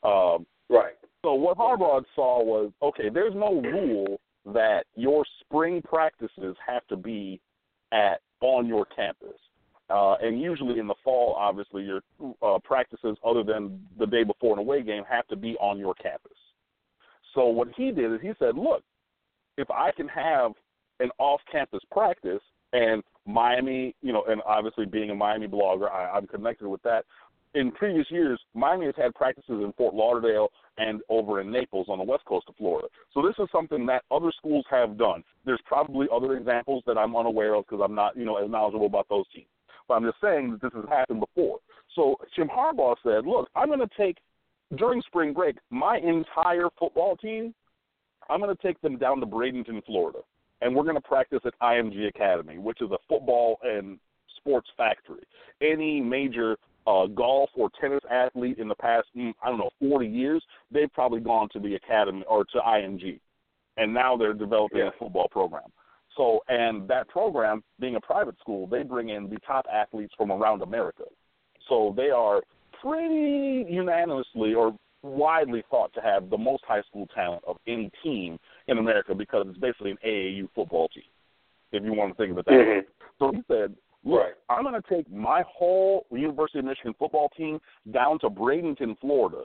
Um, 0.03 0.45
right. 0.69 0.93
So 1.23 1.33
what 1.33 1.57
Harbaugh 1.57 2.03
saw 2.15 2.43
was 2.43 2.71
okay. 2.81 3.09
There's 3.11 3.33
no 3.33 3.61
rule 3.61 4.19
that 4.53 4.83
your 4.95 5.25
spring 5.41 5.81
practices 5.81 6.55
have 6.65 6.85
to 6.87 6.95
be 6.95 7.41
at 7.91 8.21
on 8.41 8.67
your 8.67 8.85
campus. 8.85 9.37
Uh, 9.89 10.15
and 10.21 10.41
usually 10.41 10.79
in 10.79 10.87
the 10.87 10.95
fall, 11.03 11.33
obviously, 11.37 11.83
your 11.83 12.01
uh, 12.41 12.59
practices 12.63 13.17
other 13.25 13.43
than 13.43 13.81
the 13.97 14.05
day 14.05 14.23
before 14.23 14.53
an 14.53 14.59
away 14.59 14.83
game 14.83 15.03
have 15.09 15.25
to 15.27 15.35
be 15.35 15.55
on 15.59 15.79
your 15.79 15.93
campus. 15.95 16.37
So 17.33 17.47
what 17.47 17.69
he 17.75 17.91
did 17.91 18.13
is 18.13 18.19
he 18.21 18.31
said, 18.37 18.57
look, 18.57 18.83
if 19.57 19.71
I 19.71 19.91
can 19.91 20.07
have 20.09 20.51
an 20.99 21.09
off-campus 21.17 21.81
practice, 21.91 22.41
and 22.73 23.03
Miami, 23.25 23.95
you 24.01 24.13
know, 24.13 24.23
and 24.27 24.41
obviously 24.45 24.85
being 24.85 25.09
a 25.09 25.15
Miami 25.15 25.47
blogger, 25.47 25.89
I, 25.91 26.09
I'm 26.15 26.27
connected 26.27 26.67
with 26.67 26.81
that. 26.83 27.05
In 27.55 27.71
previous 27.71 28.05
years, 28.09 28.39
Miami 28.53 28.85
has 28.85 28.95
had 28.97 29.15
practices 29.15 29.61
in 29.63 29.73
Fort 29.77 29.93
Lauderdale 29.93 30.49
and 30.77 31.01
over 31.09 31.41
in 31.41 31.51
Naples 31.51 31.87
on 31.89 31.97
the 31.97 32.03
west 32.03 32.23
coast 32.25 32.45
of 32.49 32.55
Florida. 32.55 32.87
So 33.13 33.21
this 33.21 33.35
is 33.39 33.47
something 33.51 33.85
that 33.87 34.03
other 34.11 34.31
schools 34.37 34.65
have 34.69 34.97
done. 34.97 35.23
There's 35.45 35.61
probably 35.65 36.07
other 36.13 36.35
examples 36.35 36.83
that 36.85 36.97
I'm 36.97 37.15
unaware 37.15 37.55
of 37.55 37.65
because 37.65 37.81
I'm 37.83 37.95
not, 37.95 38.15
you 38.15 38.25
know, 38.25 38.37
as 38.37 38.49
knowledgeable 38.49 38.85
about 38.85 39.07
those 39.09 39.25
teams. 39.33 39.47
But 39.87 39.95
I'm 39.95 40.03
just 40.03 40.21
saying 40.21 40.51
that 40.51 40.61
this 40.61 40.73
has 40.75 40.85
happened 40.89 41.21
before. 41.21 41.59
So 41.95 42.17
Jim 42.35 42.49
Harbaugh 42.49 42.95
said, 43.01 43.25
"Look, 43.25 43.49
I'm 43.55 43.67
going 43.67 43.79
to 43.79 43.89
take 43.97 44.17
during 44.75 45.01
spring 45.03 45.33
break 45.33 45.57
my 45.69 45.97
entire 45.97 46.67
football 46.77 47.15
team. 47.15 47.55
I'm 48.29 48.41
going 48.41 48.55
to 48.55 48.61
take 48.61 48.79
them 48.81 48.97
down 48.97 49.19
to 49.21 49.25
Bradenton, 49.25 49.83
Florida." 49.85 50.19
And 50.61 50.75
we're 50.75 50.83
going 50.83 50.95
to 50.95 51.01
practice 51.01 51.39
at 51.45 51.53
IMG 51.61 52.07
Academy, 52.07 52.57
which 52.57 52.81
is 52.81 52.89
a 52.91 52.97
football 53.07 53.57
and 53.63 53.99
sports 54.37 54.67
factory. 54.77 55.23
Any 55.61 56.01
major 56.01 56.57
uh, 56.85 57.05
golf 57.07 57.49
or 57.55 57.69
tennis 57.79 57.99
athlete 58.09 58.57
in 58.57 58.67
the 58.67 58.75
past, 58.75 59.07
mm, 59.15 59.33
I 59.43 59.49
don't 59.49 59.59
know, 59.59 59.69
40 59.79 60.07
years, 60.07 60.43
they've 60.71 60.91
probably 60.93 61.19
gone 61.19 61.49
to 61.53 61.59
the 61.59 61.75
academy 61.75 62.23
or 62.29 62.45
to 62.45 62.59
IMG, 62.59 63.19
and 63.75 63.93
now 63.93 64.15
they're 64.15 64.33
developing 64.33 64.79
yeah. 64.79 64.89
a 64.89 64.99
football 64.99 65.27
program. 65.29 65.69
So, 66.15 66.39
and 66.47 66.87
that 66.87 67.09
program, 67.09 67.63
being 67.79 67.95
a 67.95 68.01
private 68.01 68.39
school, 68.39 68.65
they 68.65 68.83
bring 68.83 69.09
in 69.09 69.29
the 69.29 69.37
top 69.45 69.65
athletes 69.71 70.13
from 70.17 70.31
around 70.31 70.63
America. 70.63 71.03
So 71.69 71.93
they 71.95 72.09
are 72.09 72.41
pretty 72.81 73.65
unanimously 73.69 74.53
or 74.53 74.75
widely 75.03 75.63
thought 75.69 75.93
to 75.93 76.01
have 76.01 76.29
the 76.29 76.37
most 76.37 76.63
high 76.67 76.81
school 76.89 77.07
talent 77.13 77.43
of 77.45 77.57
any 77.67 77.91
team 78.03 78.39
in 78.67 78.77
America 78.77 79.15
because 79.15 79.45
it's 79.49 79.57
basically 79.57 79.91
an 79.91 79.97
AAU 80.05 80.49
football 80.55 80.87
team, 80.89 81.03
if 81.71 81.83
you 81.83 81.93
want 81.93 82.11
to 82.11 82.17
think 82.17 82.31
of 82.31 82.39
it 82.39 82.45
that 82.45 82.51
mm-hmm. 82.51 82.69
way. 82.69 82.85
So 83.19 83.31
he 83.31 83.41
said, 83.47 83.75
Look, 84.03 84.21
right. 84.21 84.33
I'm 84.49 84.63
going 84.63 84.81
to 84.81 84.89
take 84.89 85.11
my 85.11 85.43
whole 85.47 86.05
University 86.11 86.59
of 86.59 86.65
Michigan 86.65 86.93
football 86.97 87.29
team 87.35 87.59
down 87.91 88.19
to 88.19 88.29
Bradenton, 88.29 88.97
Florida 89.01 89.43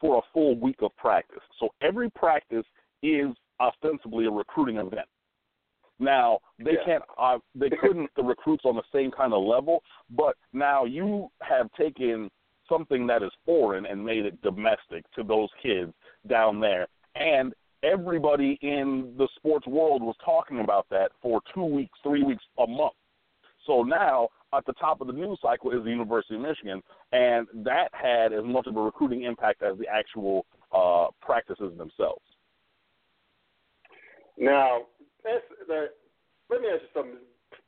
for 0.00 0.18
a 0.18 0.22
full 0.32 0.58
week 0.58 0.78
of 0.82 0.94
practice. 0.96 1.42
So 1.60 1.68
every 1.80 2.10
practice 2.10 2.64
is 3.02 3.28
ostensibly 3.60 4.26
a 4.26 4.30
recruiting 4.30 4.78
event. 4.78 5.06
Now 6.00 6.38
they 6.58 6.72
yeah. 6.72 6.84
can't, 6.84 7.02
uh, 7.18 7.38
they 7.54 7.70
couldn't 7.80 8.10
the 8.16 8.22
recruits 8.22 8.64
on 8.64 8.74
the 8.74 8.82
same 8.92 9.10
kind 9.10 9.32
of 9.32 9.44
level, 9.44 9.82
but 10.10 10.34
now 10.52 10.84
you 10.84 11.28
have 11.42 11.70
taken 11.78 12.30
something 12.68 13.06
that 13.06 13.22
is 13.22 13.30
foreign 13.44 13.86
and 13.86 14.04
made 14.04 14.24
it 14.24 14.40
domestic 14.42 15.04
to 15.14 15.22
those 15.22 15.50
kids 15.62 15.92
down 16.26 16.58
there, 16.58 16.88
and 17.14 17.54
everybody 17.84 18.58
in 18.62 19.14
the 19.18 19.28
sports 19.36 19.66
world 19.66 20.02
was 20.02 20.16
talking 20.24 20.60
about 20.60 20.86
that 20.90 21.12
for 21.20 21.40
two 21.54 21.64
weeks, 21.64 21.98
three 22.02 22.22
weeks, 22.22 22.42
a 22.58 22.66
month. 22.66 22.94
So 23.66 23.82
now 23.82 24.28
at 24.56 24.64
the 24.66 24.72
top 24.74 25.00
of 25.00 25.06
the 25.06 25.12
news 25.12 25.38
cycle 25.42 25.70
is 25.70 25.84
the 25.84 25.90
University 25.90 26.36
of 26.36 26.40
Michigan, 26.40 26.82
and 27.12 27.46
that 27.64 27.88
had 27.92 28.32
as 28.32 28.44
much 28.44 28.66
of 28.66 28.76
a 28.76 28.80
recruiting 28.80 29.22
impact 29.22 29.62
as 29.62 29.76
the 29.78 29.86
actual 29.88 30.46
uh, 30.72 31.06
practices 31.20 31.76
themselves. 31.76 32.22
Now, 34.36 34.82
that's, 35.22 35.44
that, 35.68 35.90
let 36.50 36.60
me 36.60 36.68
ask 36.72 36.82
you 36.82 36.88
something, 36.94 37.18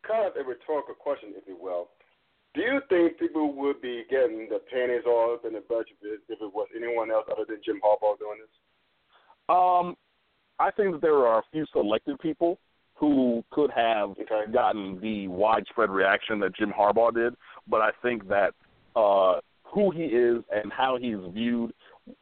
kind 0.07 0.27
of 0.27 0.35
a 0.37 0.47
rhetorical 0.47 0.95
question, 0.95 1.31
if 1.37 1.45
you 1.47 1.57
will. 1.61 1.89
Do 2.55 2.63
you 2.63 2.81
think 2.89 3.19
people 3.19 3.53
would 3.55 3.83
be 3.83 4.05
getting 4.11 4.49
the 4.49 4.61
panties 4.73 5.05
all 5.07 5.35
up 5.35 5.45
in 5.45 5.53
the 5.53 5.63
budget 5.69 5.97
if 6.03 6.41
it 6.41 6.55
was 6.55 6.69
anyone 6.75 7.11
else 7.11 7.27
other 7.31 7.45
than 7.47 7.61
Jim 7.65 7.81
Harbaugh 7.85 8.19
doing 8.19 8.39
this? 8.41 8.55
Um, 9.49 9.97
I 10.59 10.71
think 10.71 10.93
that 10.93 11.03
there 11.03 11.27
are 11.27 11.41
a 11.41 11.43
few 11.53 11.67
selected 11.73 12.19
people 12.21 12.59
who 12.95 13.45
could 13.51 13.71
have 13.71 14.15
gotten 14.53 14.99
the 15.01 15.29
widespread 15.29 15.91
reaction 15.91 16.41
that 16.41 16.57
Jim 16.57 16.73
Harbaugh 16.73 17.15
did, 17.15 17.35
but 17.69 17.83
I 17.83 17.91
think 18.03 18.27
that 18.29 18.55
uh, 18.95 19.41
who 19.65 19.91
he 19.91 20.05
is 20.05 20.43
and 20.51 20.73
how 20.73 20.97
he's 20.99 21.19
viewed 21.35 21.73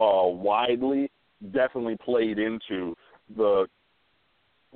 uh, 0.01 0.27
widely 0.27 1.11
definitely 1.53 1.97
played 2.05 2.39
into 2.39 2.97
the, 3.37 3.67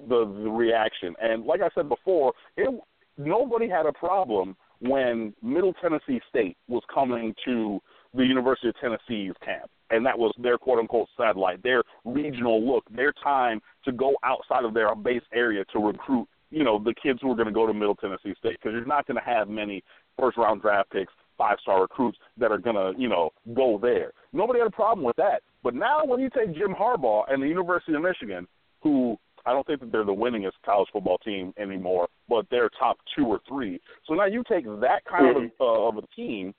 the 0.08 0.24
the 0.24 0.50
reaction. 0.50 1.14
And 1.20 1.44
like 1.44 1.60
I 1.60 1.68
said 1.74 1.88
before, 1.88 2.32
it, 2.56 2.72
nobody 3.16 3.68
had 3.68 3.86
a 3.86 3.92
problem 3.92 4.56
when 4.80 5.34
Middle 5.42 5.72
Tennessee 5.82 6.20
State 6.28 6.56
was 6.68 6.82
coming 6.92 7.34
to 7.44 7.80
the 8.14 8.24
University 8.24 8.68
of 8.68 8.74
Tennessee's 8.80 9.34
camp 9.44 9.70
and 9.90 10.04
that 10.04 10.18
was 10.18 10.32
their 10.38 10.58
quote 10.58 10.78
unquote 10.78 11.08
satellite, 11.16 11.62
their 11.62 11.82
regional 12.04 12.64
look, 12.64 12.84
their 12.90 13.12
time 13.22 13.60
to 13.84 13.92
go 13.92 14.14
outside 14.24 14.64
of 14.64 14.74
their 14.74 14.94
base 14.94 15.22
area 15.32 15.64
to 15.72 15.78
recruit, 15.78 16.28
you 16.50 16.64
know, 16.64 16.78
the 16.82 16.94
kids 17.02 17.18
who 17.22 17.30
are 17.30 17.36
going 17.36 17.48
to 17.48 17.52
go 17.52 17.66
to 17.66 17.74
Middle 17.74 17.94
Tennessee 17.94 18.34
State 18.38 18.58
because 18.60 18.72
you're 18.72 18.84
not 18.84 19.06
going 19.06 19.18
to 19.18 19.24
have 19.24 19.48
many 19.48 19.82
first 20.18 20.36
round 20.36 20.62
draft 20.62 20.90
picks, 20.90 21.12
five 21.36 21.58
star 21.62 21.82
recruits 21.82 22.18
that 22.36 22.50
are 22.50 22.58
going 22.58 22.76
to, 22.76 23.00
you 23.00 23.08
know, 23.08 23.30
go 23.54 23.78
there. 23.80 24.12
Nobody 24.32 24.58
had 24.58 24.68
a 24.68 24.72
problem 24.72 25.04
with 25.04 25.16
that. 25.16 25.42
But 25.62 25.74
now 25.74 26.04
when 26.04 26.20
you 26.20 26.30
take 26.30 26.54
Jim 26.54 26.74
Harbaugh 26.78 27.24
and 27.28 27.42
the 27.42 27.48
University 27.48 27.94
of 27.94 28.02
Michigan, 28.02 28.46
who 28.82 29.16
I 29.46 29.52
don't 29.52 29.66
think 29.66 29.80
that 29.80 29.90
they're 29.90 30.04
the 30.04 30.12
winningest 30.12 30.52
college 30.64 30.88
football 30.92 31.18
team 31.18 31.54
anymore, 31.58 32.08
but 32.28 32.46
they're 32.50 32.68
top 32.78 32.98
two 33.16 33.24
or 33.24 33.40
three. 33.48 33.80
So 34.06 34.14
now 34.14 34.26
you 34.26 34.44
take 34.46 34.64
that 34.64 35.00
kind 35.08 35.36
of, 35.36 35.42
a, 35.42 35.64
uh, 35.64 35.88
of 35.88 35.96
a 35.96 36.02
team 36.14 36.52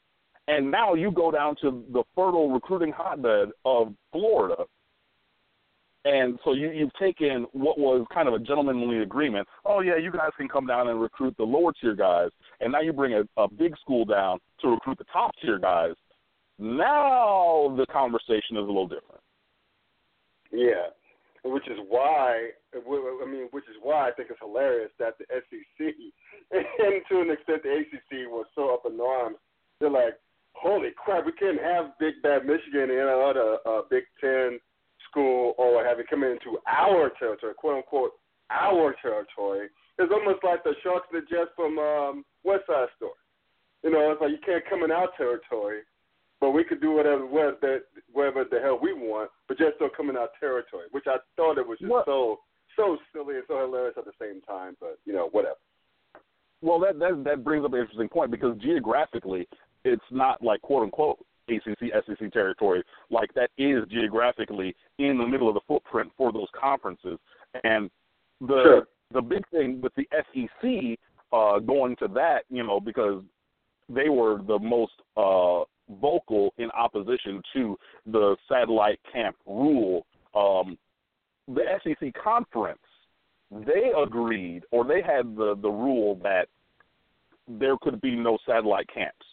and 0.49 0.71
now 0.71 0.95
you 0.95 1.11
go 1.11 1.29
down 1.29 1.55
to 1.61 1.83
the 1.93 2.03
fertile 2.15 2.51
recruiting 2.51 2.91
hotbed 2.91 3.49
of 3.65 3.93
Florida. 4.11 4.63
And 6.05 6.39
so 6.43 6.53
you, 6.53 6.71
you've 6.71 6.93
taken 6.99 7.45
what 7.51 7.77
was 7.77 8.07
kind 8.11 8.27
of 8.27 8.33
a 8.33 8.39
gentlemanly 8.39 9.03
agreement. 9.03 9.47
Oh, 9.63 9.81
yeah, 9.81 9.97
you 9.97 10.11
guys 10.11 10.31
can 10.37 10.47
come 10.47 10.65
down 10.65 10.87
and 10.87 10.99
recruit 10.99 11.35
the 11.37 11.43
lower 11.43 11.71
tier 11.79 11.95
guys. 11.95 12.29
And 12.61 12.71
now 12.71 12.81
you 12.81 12.93
bring 12.93 13.13
a, 13.13 13.23
a 13.39 13.47
big 13.47 13.77
school 13.77 14.05
down 14.05 14.39
to 14.61 14.69
recruit 14.69 14.97
the 14.97 15.05
top 15.13 15.31
tier 15.39 15.59
guys. 15.59 15.93
Now 16.57 17.75
the 17.77 17.85
conversation 17.85 18.57
is 18.57 18.63
a 18.63 18.71
little 18.71 18.87
different. 18.87 19.21
Yeah, 20.51 20.89
which 21.43 21.67
is 21.67 21.77
why 21.87 22.49
I 22.73 23.25
mean, 23.29 23.47
which 23.51 23.65
is 23.65 23.75
why 23.81 24.09
I 24.09 24.11
think 24.11 24.29
it's 24.31 24.39
hilarious 24.41 24.89
that 24.97 25.17
the 25.19 25.25
SEC 25.29 25.93
and 26.51 27.03
to 27.09 27.21
an 27.21 27.29
extent 27.29 27.63
the 27.63 27.69
ACC 27.69 28.27
was 28.27 28.45
so 28.55 28.73
up 28.73 28.83
in 28.85 28.99
arms. 28.99 29.37
They're 29.79 29.89
like, 29.89 30.15
holy 30.61 30.89
crap, 30.95 31.25
we 31.25 31.31
can't 31.33 31.61
have 31.61 31.97
Big 31.99 32.21
Bad 32.21 32.45
Michigan 32.45 32.89
and 32.91 33.09
another 33.09 33.57
uh, 33.65 33.81
Big 33.89 34.03
Ten 34.19 34.59
school 35.09 35.53
or 35.57 35.83
have 35.83 35.99
it 35.99 36.07
come 36.09 36.23
into 36.23 36.59
our 36.67 37.11
territory, 37.17 37.53
quote 37.57 37.77
unquote, 37.77 38.11
our 38.49 38.95
territory. 39.01 39.69
It's 39.97 40.11
almost 40.13 40.43
like 40.43 40.63
the 40.63 40.73
Sharks 40.83 41.07
and 41.11 41.21
the 41.21 41.27
Jets 41.27 41.51
from 41.55 41.77
um, 41.77 42.25
West 42.43 42.63
Side 42.67 42.87
Story. 42.97 43.19
You 43.83 43.91
know, 43.91 44.11
it's 44.11 44.21
like 44.21 44.31
you 44.31 44.43
can't 44.45 44.63
come 44.69 44.83
in 44.83 44.91
our 44.91 45.07
territory, 45.17 45.81
but 46.39 46.51
we 46.51 46.63
could 46.63 46.81
do 46.81 46.91
whatever 46.91 47.25
whatever, 47.25 47.79
whatever 48.11 48.43
the 48.49 48.59
hell 48.59 48.79
we 48.81 48.93
want, 48.93 49.29
but 49.47 49.57
just 49.57 49.79
don't 49.79 49.95
come 49.95 50.09
in 50.09 50.17
our 50.17 50.29
territory. 50.39 50.85
Which 50.91 51.05
I 51.07 51.17
thought 51.35 51.57
it 51.57 51.67
was 51.67 51.79
just 51.79 51.91
what? 51.91 52.05
so 52.05 52.39
so 52.75 52.97
silly 53.13 53.35
and 53.35 53.43
so 53.47 53.59
hilarious 53.59 53.95
at 53.97 54.05
the 54.05 54.17
same 54.19 54.41
time. 54.41 54.75
But 54.79 54.99
you 55.05 55.13
know, 55.13 55.29
whatever. 55.31 55.59
Well, 56.61 56.79
that 56.79 56.99
that 56.99 57.23
that 57.25 57.43
brings 57.43 57.63
up 57.63 57.73
an 57.73 57.79
interesting 57.79 58.09
point 58.09 58.31
because 58.31 58.57
geographically, 58.59 59.47
it's 59.83 60.03
not 60.11 60.41
like 60.43 60.61
quote 60.61 60.83
unquote 60.83 61.19
ACC 61.49 61.91
SEC 62.05 62.31
territory. 62.31 62.83
Like 63.09 63.33
that 63.33 63.49
is 63.57 63.83
geographically 63.89 64.75
in 64.97 65.17
the 65.17 65.27
middle 65.27 65.47
of 65.47 65.55
the 65.55 65.61
footprint 65.67 66.11
for 66.17 66.31
those 66.31 66.47
conferences. 66.59 67.17
And 67.63 67.89
the 68.41 68.61
sure. 68.63 68.87
the 69.13 69.21
big 69.21 69.47
thing 69.49 69.81
with 69.81 69.93
the 69.95 70.07
SEC 70.11 70.99
uh, 71.31 71.59
going 71.59 71.95
to 71.97 72.07
that, 72.09 72.41
you 72.49 72.63
know, 72.63 72.79
because 72.79 73.23
they 73.87 74.09
were 74.09 74.39
the 74.47 74.59
most 74.59 74.93
uh, 75.17 75.61
vocal 75.99 76.53
in 76.57 76.69
opposition 76.71 77.41
to 77.53 77.77
the 78.05 78.35
satellite 78.47 78.99
camp 79.11 79.35
rule. 79.45 80.05
Um, 80.35 80.77
the 81.47 81.63
SEC 81.83 82.13
conference, 82.13 82.79
they 83.51 83.91
agreed, 83.97 84.63
or 84.71 84.85
they 84.85 85.01
had 85.01 85.35
the 85.35 85.57
the 85.59 85.69
rule 85.69 86.19
that 86.21 86.47
there 87.47 87.75
could 87.81 87.99
be 87.99 88.15
no 88.15 88.37
satellite 88.45 88.87
camps 88.93 89.25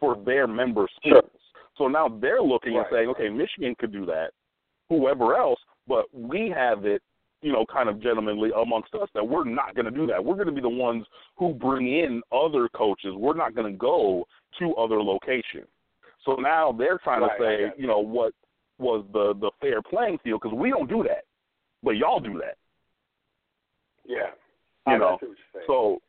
for 0.00 0.16
their 0.24 0.46
member 0.46 0.86
schools. 0.96 1.30
So 1.76 1.88
now 1.88 2.08
they're 2.08 2.42
looking 2.42 2.74
right. 2.74 2.86
and 2.86 2.96
saying, 2.96 3.08
okay, 3.10 3.28
Michigan 3.28 3.74
could 3.78 3.92
do 3.92 4.06
that, 4.06 4.30
whoever 4.88 5.36
else, 5.36 5.58
but 5.88 6.06
we 6.12 6.52
have 6.54 6.84
it, 6.84 7.02
you 7.42 7.52
know, 7.52 7.66
kind 7.70 7.88
of 7.88 8.02
gentlemanly 8.02 8.50
amongst 8.56 8.94
us 8.94 9.08
that 9.14 9.26
we're 9.26 9.44
not 9.44 9.74
going 9.74 9.84
to 9.84 9.90
do 9.90 10.06
that. 10.06 10.24
We're 10.24 10.34
going 10.34 10.46
to 10.46 10.52
be 10.52 10.60
the 10.60 10.68
ones 10.68 11.04
who 11.36 11.52
bring 11.52 11.86
in 11.86 12.22
other 12.32 12.68
coaches. 12.74 13.14
We're 13.16 13.36
not 13.36 13.54
going 13.54 13.70
to 13.70 13.78
go 13.78 14.24
to 14.60 14.74
other 14.76 15.02
locations. 15.02 15.66
So 16.24 16.36
now 16.36 16.72
they're 16.72 16.98
trying 16.98 17.22
right, 17.22 17.36
to 17.36 17.42
say, 17.42 17.64
okay. 17.66 17.74
you 17.76 17.86
know, 17.86 17.98
what 17.98 18.32
was 18.78 19.04
the 19.12 19.34
the 19.40 19.50
fair 19.60 19.80
playing 19.82 20.18
field 20.24 20.40
because 20.42 20.56
we 20.56 20.70
don't 20.70 20.88
do 20.88 21.02
that, 21.04 21.24
but 21.82 21.92
y'all 21.92 22.20
do 22.20 22.38
that. 22.38 22.56
Yeah, 24.06 24.30
you 24.86 24.94
I 24.94 24.98
know. 24.98 25.18
So 25.66 26.00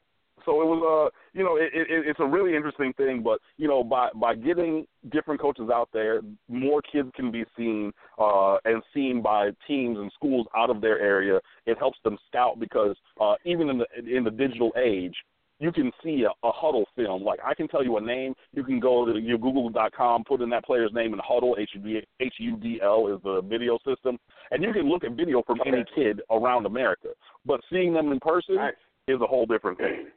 so 0.46 0.62
it 0.62 0.66
was 0.66 1.12
uh 1.12 1.38
you 1.38 1.44
know 1.44 1.58
it, 1.58 1.70
it 1.74 1.88
it's 1.90 2.20
a 2.20 2.26
really 2.26 2.56
interesting 2.56 2.94
thing 2.94 3.22
but 3.24 3.40
you 3.58 3.68
know 3.68 3.84
by 3.84 4.10
by 4.16 4.36
getting 4.36 4.86
different 5.12 5.42
coaches 5.42 5.70
out 5.74 5.90
there 5.94 6.22
more 6.48 6.82
kids 6.82 7.10
can 7.16 7.32
be 7.32 7.44
seen 7.58 7.92
uh 8.20 8.58
and 8.66 8.82
seen 8.94 9.22
by 9.22 9.50
teams 9.68 9.98
and 9.98 10.12
schools 10.16 10.48
out 10.56 10.70
of 10.70 10.82
their 10.82 11.00
area 11.00 11.40
it 11.66 11.78
helps 11.78 11.98
them 12.04 12.18
scout 12.28 12.60
because 12.60 12.96
uh 13.20 13.36
even 13.46 13.70
in 13.70 13.78
the 13.80 14.18
in 14.18 14.24
the 14.24 14.32
digital 14.32 14.72
age 14.78 15.16
you 15.60 15.72
can 15.72 15.92
see 16.04 16.26
a, 16.26 16.48
a 16.48 16.52
Hudl 16.52 16.84
film. 16.98 17.24
Like 17.24 17.40
I 17.44 17.54
can 17.54 17.70
tell 17.70 17.82
you 17.82 17.96
a 17.96 18.02
name. 18.02 18.34
You 18.52 18.64
can 18.64 18.80
go 18.80 19.06
to 19.06 19.18
your 19.18 19.38
Google.com, 19.38 20.26
put 20.26 20.42
in 20.42 20.50
that 20.50 20.66
player's 20.66 20.92
name 20.94 21.14
in 21.14 21.20
Hudl. 21.20 21.58
H 21.58 21.70
U 22.40 22.58
D 22.58 22.80
L 22.84 23.08
is 23.08 23.22
the 23.24 23.42
video 23.42 23.78
system, 23.88 24.18
and 24.52 24.62
you 24.62 24.74
can 24.74 24.90
look 24.90 25.06
at 25.06 25.12
video 25.12 25.42
from 25.44 25.60
any 25.66 25.86
kid 25.96 26.22
around 26.30 26.66
America. 26.66 27.10
But 27.46 27.62
seeing 27.72 27.94
them 27.94 28.12
in 28.12 28.20
person 28.20 28.58
is 29.08 29.22
a 29.22 29.26
whole 29.26 29.46
different 29.46 29.78
thing 29.78 30.08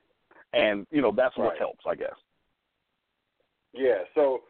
and 0.53 0.87
you 0.91 1.03
know 1.03 1.13
that's 1.15 1.37
what 1.37 1.51
right. 1.51 1.59
helps, 1.59 1.85
I 1.89 1.95
guess. 1.95 2.17
Yeah. 3.73 4.05
So, 4.15 4.43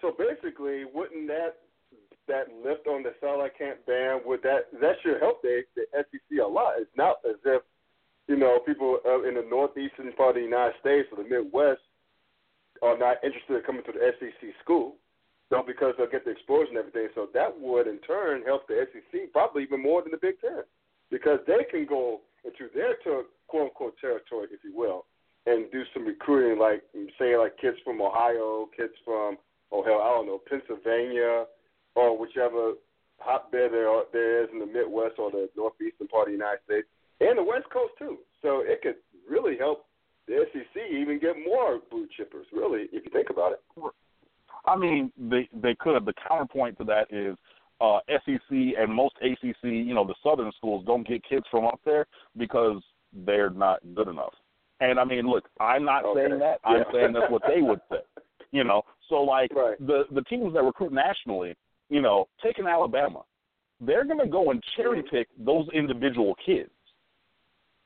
so 0.00 0.14
basically, 0.16 0.84
wouldn't 0.92 1.28
that 1.28 1.56
that 2.28 2.46
lift 2.64 2.86
on 2.86 3.02
the 3.02 3.12
satellite 3.20 3.58
camp 3.58 3.78
ban 3.86 4.20
would 4.24 4.42
that 4.42 4.70
that 4.80 4.96
should 5.02 5.20
help 5.20 5.42
the 5.42 5.62
the 5.76 5.84
SEC 5.92 6.38
a 6.42 6.46
lot? 6.46 6.74
It's 6.78 6.90
not 6.96 7.16
as 7.28 7.36
if 7.44 7.62
you 8.28 8.36
know 8.36 8.60
people 8.64 8.98
uh, 9.04 9.22
in 9.22 9.34
the 9.34 9.46
northeastern 9.48 10.12
part 10.12 10.30
of 10.30 10.34
the 10.36 10.42
United 10.42 10.74
States 10.80 11.08
or 11.12 11.22
the 11.22 11.28
Midwest 11.28 11.80
are 12.82 12.98
not 12.98 13.22
interested 13.22 13.56
in 13.56 13.62
coming 13.62 13.84
to 13.84 13.92
the 13.92 14.12
SEC 14.18 14.50
school. 14.62 14.96
No, 15.50 15.62
because 15.62 15.92
they'll 15.98 16.08
get 16.08 16.24
the 16.24 16.30
exposure 16.30 16.70
and 16.70 16.78
everything. 16.78 17.08
So 17.14 17.28
that 17.34 17.52
would 17.60 17.86
in 17.86 17.98
turn 17.98 18.42
help 18.42 18.66
the 18.66 18.88
SEC 18.90 19.32
probably 19.32 19.62
even 19.62 19.82
more 19.82 20.00
than 20.00 20.10
the 20.10 20.16
Big 20.16 20.40
Ten, 20.40 20.64
because 21.10 21.40
they 21.46 21.64
can 21.70 21.84
go 21.84 22.22
into 22.42 22.72
their 22.74 22.96
ter- 23.04 23.28
quote 23.48 23.68
unquote 23.68 23.98
territory, 24.00 24.48
if 24.50 24.64
you 24.64 24.74
will, 24.74 25.04
and 25.46 25.70
do 25.72 25.82
some 25.92 26.06
recruiting, 26.06 26.58
like 26.58 26.82
say 27.18 27.36
like 27.36 27.58
kids 27.58 27.76
from 27.84 28.00
Ohio, 28.00 28.68
kids 28.76 28.92
from 29.04 29.36
or 29.70 29.84
hell, 29.84 30.00
I 30.02 30.10
don't 30.10 30.26
know, 30.26 30.40
Pennsylvania, 30.48 31.46
or 31.94 32.18
whichever 32.18 32.74
hotbed 33.18 33.72
there 33.72 33.88
there 34.12 34.44
is 34.44 34.50
in 34.52 34.58
the 34.58 34.66
Midwest 34.66 35.14
or 35.18 35.30
the 35.30 35.48
northeastern 35.56 36.08
part 36.08 36.28
of 36.28 36.32
the 36.32 36.38
United 36.38 36.60
States, 36.64 36.86
and 37.20 37.38
the 37.38 37.42
West 37.42 37.66
Coast 37.72 37.94
too. 37.98 38.18
So 38.42 38.62
it 38.64 38.82
could 38.82 38.96
really 39.28 39.56
help 39.56 39.86
the 40.28 40.44
SEC 40.52 40.82
even 40.90 41.18
get 41.18 41.36
more 41.44 41.80
blue 41.90 42.06
chippers. 42.18 42.44
Really, 42.52 42.88
if 42.92 43.04
you 43.04 43.10
think 43.12 43.30
about 43.30 43.52
it. 43.52 43.60
I 44.64 44.76
mean, 44.76 45.10
they 45.18 45.48
they 45.52 45.74
could. 45.74 46.04
The 46.04 46.14
counterpoint 46.28 46.78
to 46.78 46.84
that 46.84 47.06
is 47.10 47.36
uh, 47.80 47.98
SEC 48.08 48.50
and 48.50 48.94
most 48.94 49.14
ACC, 49.20 49.64
you 49.64 49.94
know, 49.94 50.06
the 50.06 50.14
southern 50.22 50.52
schools 50.56 50.84
don't 50.86 51.06
get 51.06 51.24
kids 51.28 51.44
from 51.50 51.64
up 51.64 51.80
there 51.84 52.06
because 52.36 52.80
they're 53.26 53.50
not 53.50 53.80
good 53.94 54.08
enough. 54.08 54.32
And 54.82 54.98
I 54.98 55.04
mean, 55.04 55.28
look, 55.28 55.48
I'm 55.60 55.84
not 55.84 56.04
okay. 56.04 56.26
saying 56.26 56.40
that. 56.40 56.58
I'm 56.64 56.78
yeah. 56.78 56.92
saying 56.92 57.12
that's 57.12 57.30
what 57.30 57.42
they 57.46 57.62
would 57.62 57.80
say. 57.90 57.98
You 58.50 58.64
know, 58.64 58.82
so 59.08 59.16
like 59.22 59.54
right. 59.54 59.78
the 59.78 60.04
the 60.12 60.22
teams 60.22 60.52
that 60.54 60.62
recruit 60.62 60.92
nationally, 60.92 61.54
you 61.88 62.02
know, 62.02 62.26
taking 62.42 62.66
Alabama, 62.66 63.22
they're 63.80 64.04
going 64.04 64.18
to 64.18 64.26
go 64.26 64.50
and 64.50 64.62
cherry 64.76 65.02
pick 65.02 65.28
those 65.38 65.66
individual 65.72 66.34
kids. 66.44 66.70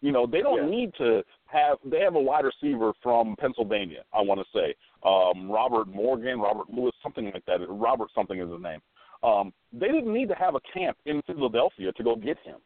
You 0.01 0.11
know, 0.11 0.27
they 0.27 0.41
don't 0.41 0.65
yeah. 0.65 0.77
need 0.77 0.93
to 0.99 1.23
have. 1.45 1.77
They 1.85 2.01
have 2.01 2.15
a 2.15 2.21
wide 2.21 2.45
receiver 2.45 2.93
from 3.03 3.37
Pennsylvania. 3.39 4.03
I 4.15 4.23
want 4.23 4.41
to 4.41 4.47
say 4.59 4.75
um, 5.05 5.51
Robert 5.51 5.89
Morgan, 5.89 6.41
Robert 6.41 6.71
Lewis, 6.73 6.95
something 7.03 7.27
like 7.27 7.45
that. 7.47 7.59
Robert 7.69 8.11
something 8.15 8.41
is 8.41 8.51
his 8.51 8.61
name. 8.63 8.81
Um, 9.23 9.53
they 9.73 9.89
didn't 9.89 10.13
need 10.13 10.29
to 10.31 10.35
have 10.35 10.55
a 10.55 10.61
camp 10.73 10.97
in 11.05 11.21
Philadelphia 11.27 11.93
to 11.93 12.03
go 12.03 12.17
get 12.17 12.39
him. 12.43 12.57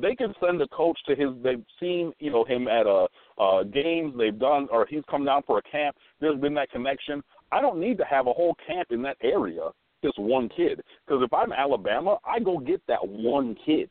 They 0.00 0.14
can 0.14 0.34
send 0.44 0.60
a 0.60 0.68
coach 0.68 0.98
to 1.06 1.14
his. 1.14 1.30
They've 1.42 1.64
seen 1.80 2.12
you 2.18 2.30
know 2.30 2.44
him 2.44 2.68
at 2.68 2.86
a 2.86 3.06
uh, 3.38 3.60
uh, 3.60 3.62
games. 3.64 4.14
They've 4.16 4.38
done, 4.38 4.68
or 4.70 4.86
he's 4.88 5.02
come 5.10 5.24
down 5.24 5.42
for 5.46 5.58
a 5.58 5.62
camp. 5.62 5.96
There's 6.20 6.40
been 6.40 6.54
that 6.54 6.70
connection. 6.70 7.22
I 7.52 7.60
don't 7.60 7.78
need 7.78 7.98
to 7.98 8.04
have 8.04 8.26
a 8.26 8.32
whole 8.32 8.56
camp 8.66 8.88
in 8.90 9.02
that 9.02 9.16
area. 9.22 9.70
Just 10.02 10.18
one 10.18 10.48
kid. 10.48 10.82
Because 11.06 11.22
if 11.24 11.32
I'm 11.32 11.52
Alabama, 11.52 12.18
I 12.26 12.38
go 12.38 12.58
get 12.58 12.82
that 12.88 13.06
one 13.06 13.56
kid. 13.64 13.88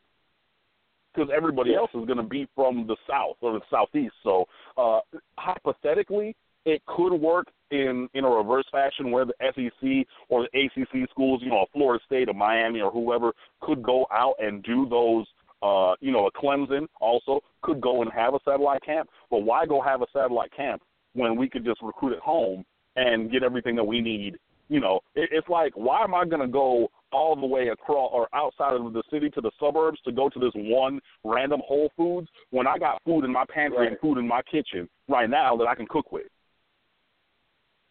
Because 1.14 1.30
everybody 1.34 1.74
else 1.74 1.90
is 1.94 2.04
going 2.04 2.18
to 2.18 2.22
be 2.22 2.46
from 2.54 2.86
the 2.86 2.96
south 3.08 3.36
or 3.40 3.54
the 3.54 3.60
southeast. 3.70 4.14
So 4.22 4.44
uh, 4.76 5.00
hypothetically, 5.38 6.36
it 6.66 6.82
could 6.86 7.14
work 7.14 7.46
in 7.70 8.08
in 8.12 8.24
a 8.24 8.28
reverse 8.28 8.66
fashion 8.70 9.10
where 9.10 9.24
the 9.24 9.34
SEC 9.40 10.06
or 10.28 10.46
the 10.52 10.66
ACC 10.66 11.08
schools, 11.10 11.40
you 11.42 11.50
know, 11.50 11.62
a 11.62 11.66
Florida 11.72 12.02
State 12.04 12.28
or 12.28 12.34
Miami 12.34 12.80
or 12.80 12.90
whoever 12.90 13.32
could 13.62 13.82
go 13.82 14.06
out 14.12 14.34
and 14.38 14.62
do 14.62 14.86
those. 14.88 15.26
Uh, 15.62 15.94
you 16.00 16.12
know, 16.12 16.26
a 16.26 16.32
Clemson 16.32 16.86
also 17.00 17.40
could 17.62 17.80
go 17.80 18.02
and 18.02 18.12
have 18.12 18.34
a 18.34 18.38
satellite 18.44 18.84
camp, 18.84 19.08
but 19.30 19.38
why 19.38 19.64
go 19.66 19.80
have 19.80 20.02
a 20.02 20.06
satellite 20.12 20.54
camp 20.54 20.82
when 21.14 21.36
we 21.36 21.48
could 21.48 21.64
just 21.64 21.80
recruit 21.82 22.12
at 22.12 22.18
home 22.18 22.64
and 22.96 23.30
get 23.30 23.42
everything 23.42 23.74
that 23.76 23.84
we 23.84 24.00
need? 24.00 24.36
You 24.68 24.80
know, 24.80 25.00
it, 25.14 25.30
it's 25.32 25.48
like 25.48 25.72
why 25.74 26.02
am 26.02 26.14
I 26.14 26.24
going 26.24 26.42
to 26.42 26.48
go 26.48 26.88
all 27.12 27.36
the 27.36 27.46
way 27.46 27.68
across 27.68 28.10
or 28.12 28.28
outside 28.34 28.74
of 28.74 28.92
the 28.92 29.02
city 29.10 29.30
to 29.30 29.40
the 29.40 29.50
suburbs 29.58 29.98
to 30.04 30.12
go 30.12 30.28
to 30.28 30.38
this 30.38 30.52
one 30.54 31.00
random 31.24 31.62
Whole 31.64 31.90
Foods 31.96 32.28
when 32.50 32.66
I 32.66 32.76
got 32.78 33.02
food 33.04 33.24
in 33.24 33.32
my 33.32 33.44
pantry 33.48 33.78
right. 33.78 33.88
and 33.88 34.00
food 34.00 34.18
in 34.18 34.26
my 34.26 34.42
kitchen 34.42 34.88
right 35.08 35.30
now 35.30 35.56
that 35.56 35.66
I 35.66 35.74
can 35.74 35.86
cook 35.86 36.12
with? 36.12 36.26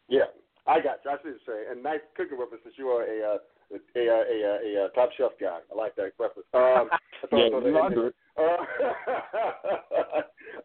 Yeah, 0.07 0.29
I 0.67 0.81
got 0.81 0.99
you. 1.03 1.11
I 1.11 1.15
see 1.15 1.29
what 1.29 1.37
you're 1.47 1.55
saying. 1.55 1.65
And 1.71 1.83
nice 1.83 2.01
cooking 2.15 2.37
references. 2.37 2.73
You 2.77 2.89
are 2.89 3.03
a 3.03 3.35
uh, 3.35 3.37
a, 3.71 3.99
a, 3.99 4.01
a, 4.01 4.81
a, 4.81 4.85
a 4.85 4.89
top 4.89 5.09
chef 5.17 5.31
guy. 5.39 5.59
I 5.71 5.75
like 5.75 5.95
that 5.95 6.11
reference. 6.19 6.47
Um, 6.53 6.89
yeah, 7.31 7.49
it. 7.51 8.15
Uh, 8.37 8.41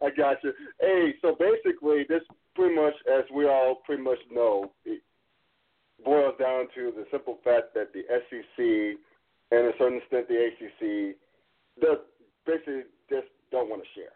I 0.05 0.09
got 0.15 0.43
you. 0.43 0.53
Hey, 0.79 1.13
so 1.21 1.35
basically, 1.39 2.05
this 2.07 2.21
pretty 2.55 2.75
much, 2.75 2.93
as 3.11 3.23
we 3.33 3.47
all 3.47 3.81
pretty 3.85 4.03
much 4.03 4.19
know, 4.31 4.71
it 4.85 5.01
boils 6.03 6.35
down 6.39 6.67
to 6.75 6.91
the 6.95 7.05
simple 7.11 7.39
fact 7.43 7.73
that 7.75 7.93
the 7.93 8.03
SEC 8.09 8.97
and, 9.51 9.67
a 9.67 9.71
certain 9.77 9.97
extent, 9.99 10.27
the 10.27 10.47
ACC, 10.47 11.15
they 11.81 11.87
basically 12.45 12.83
just 13.09 13.27
don't 13.51 13.69
want 13.69 13.83
to 13.83 13.87
share. 13.95 14.15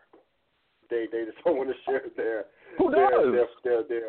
They 0.89 1.08
they 1.12 1.26
just 1.26 1.43
don't 1.43 1.58
want 1.58 1.69
to 1.69 1.76
share 1.86 2.02
their 2.15 2.45
Who 2.78 2.91
their, 2.91 3.10
does? 3.10 3.34
their 3.34 3.48
their, 3.63 3.84
their, 3.88 4.08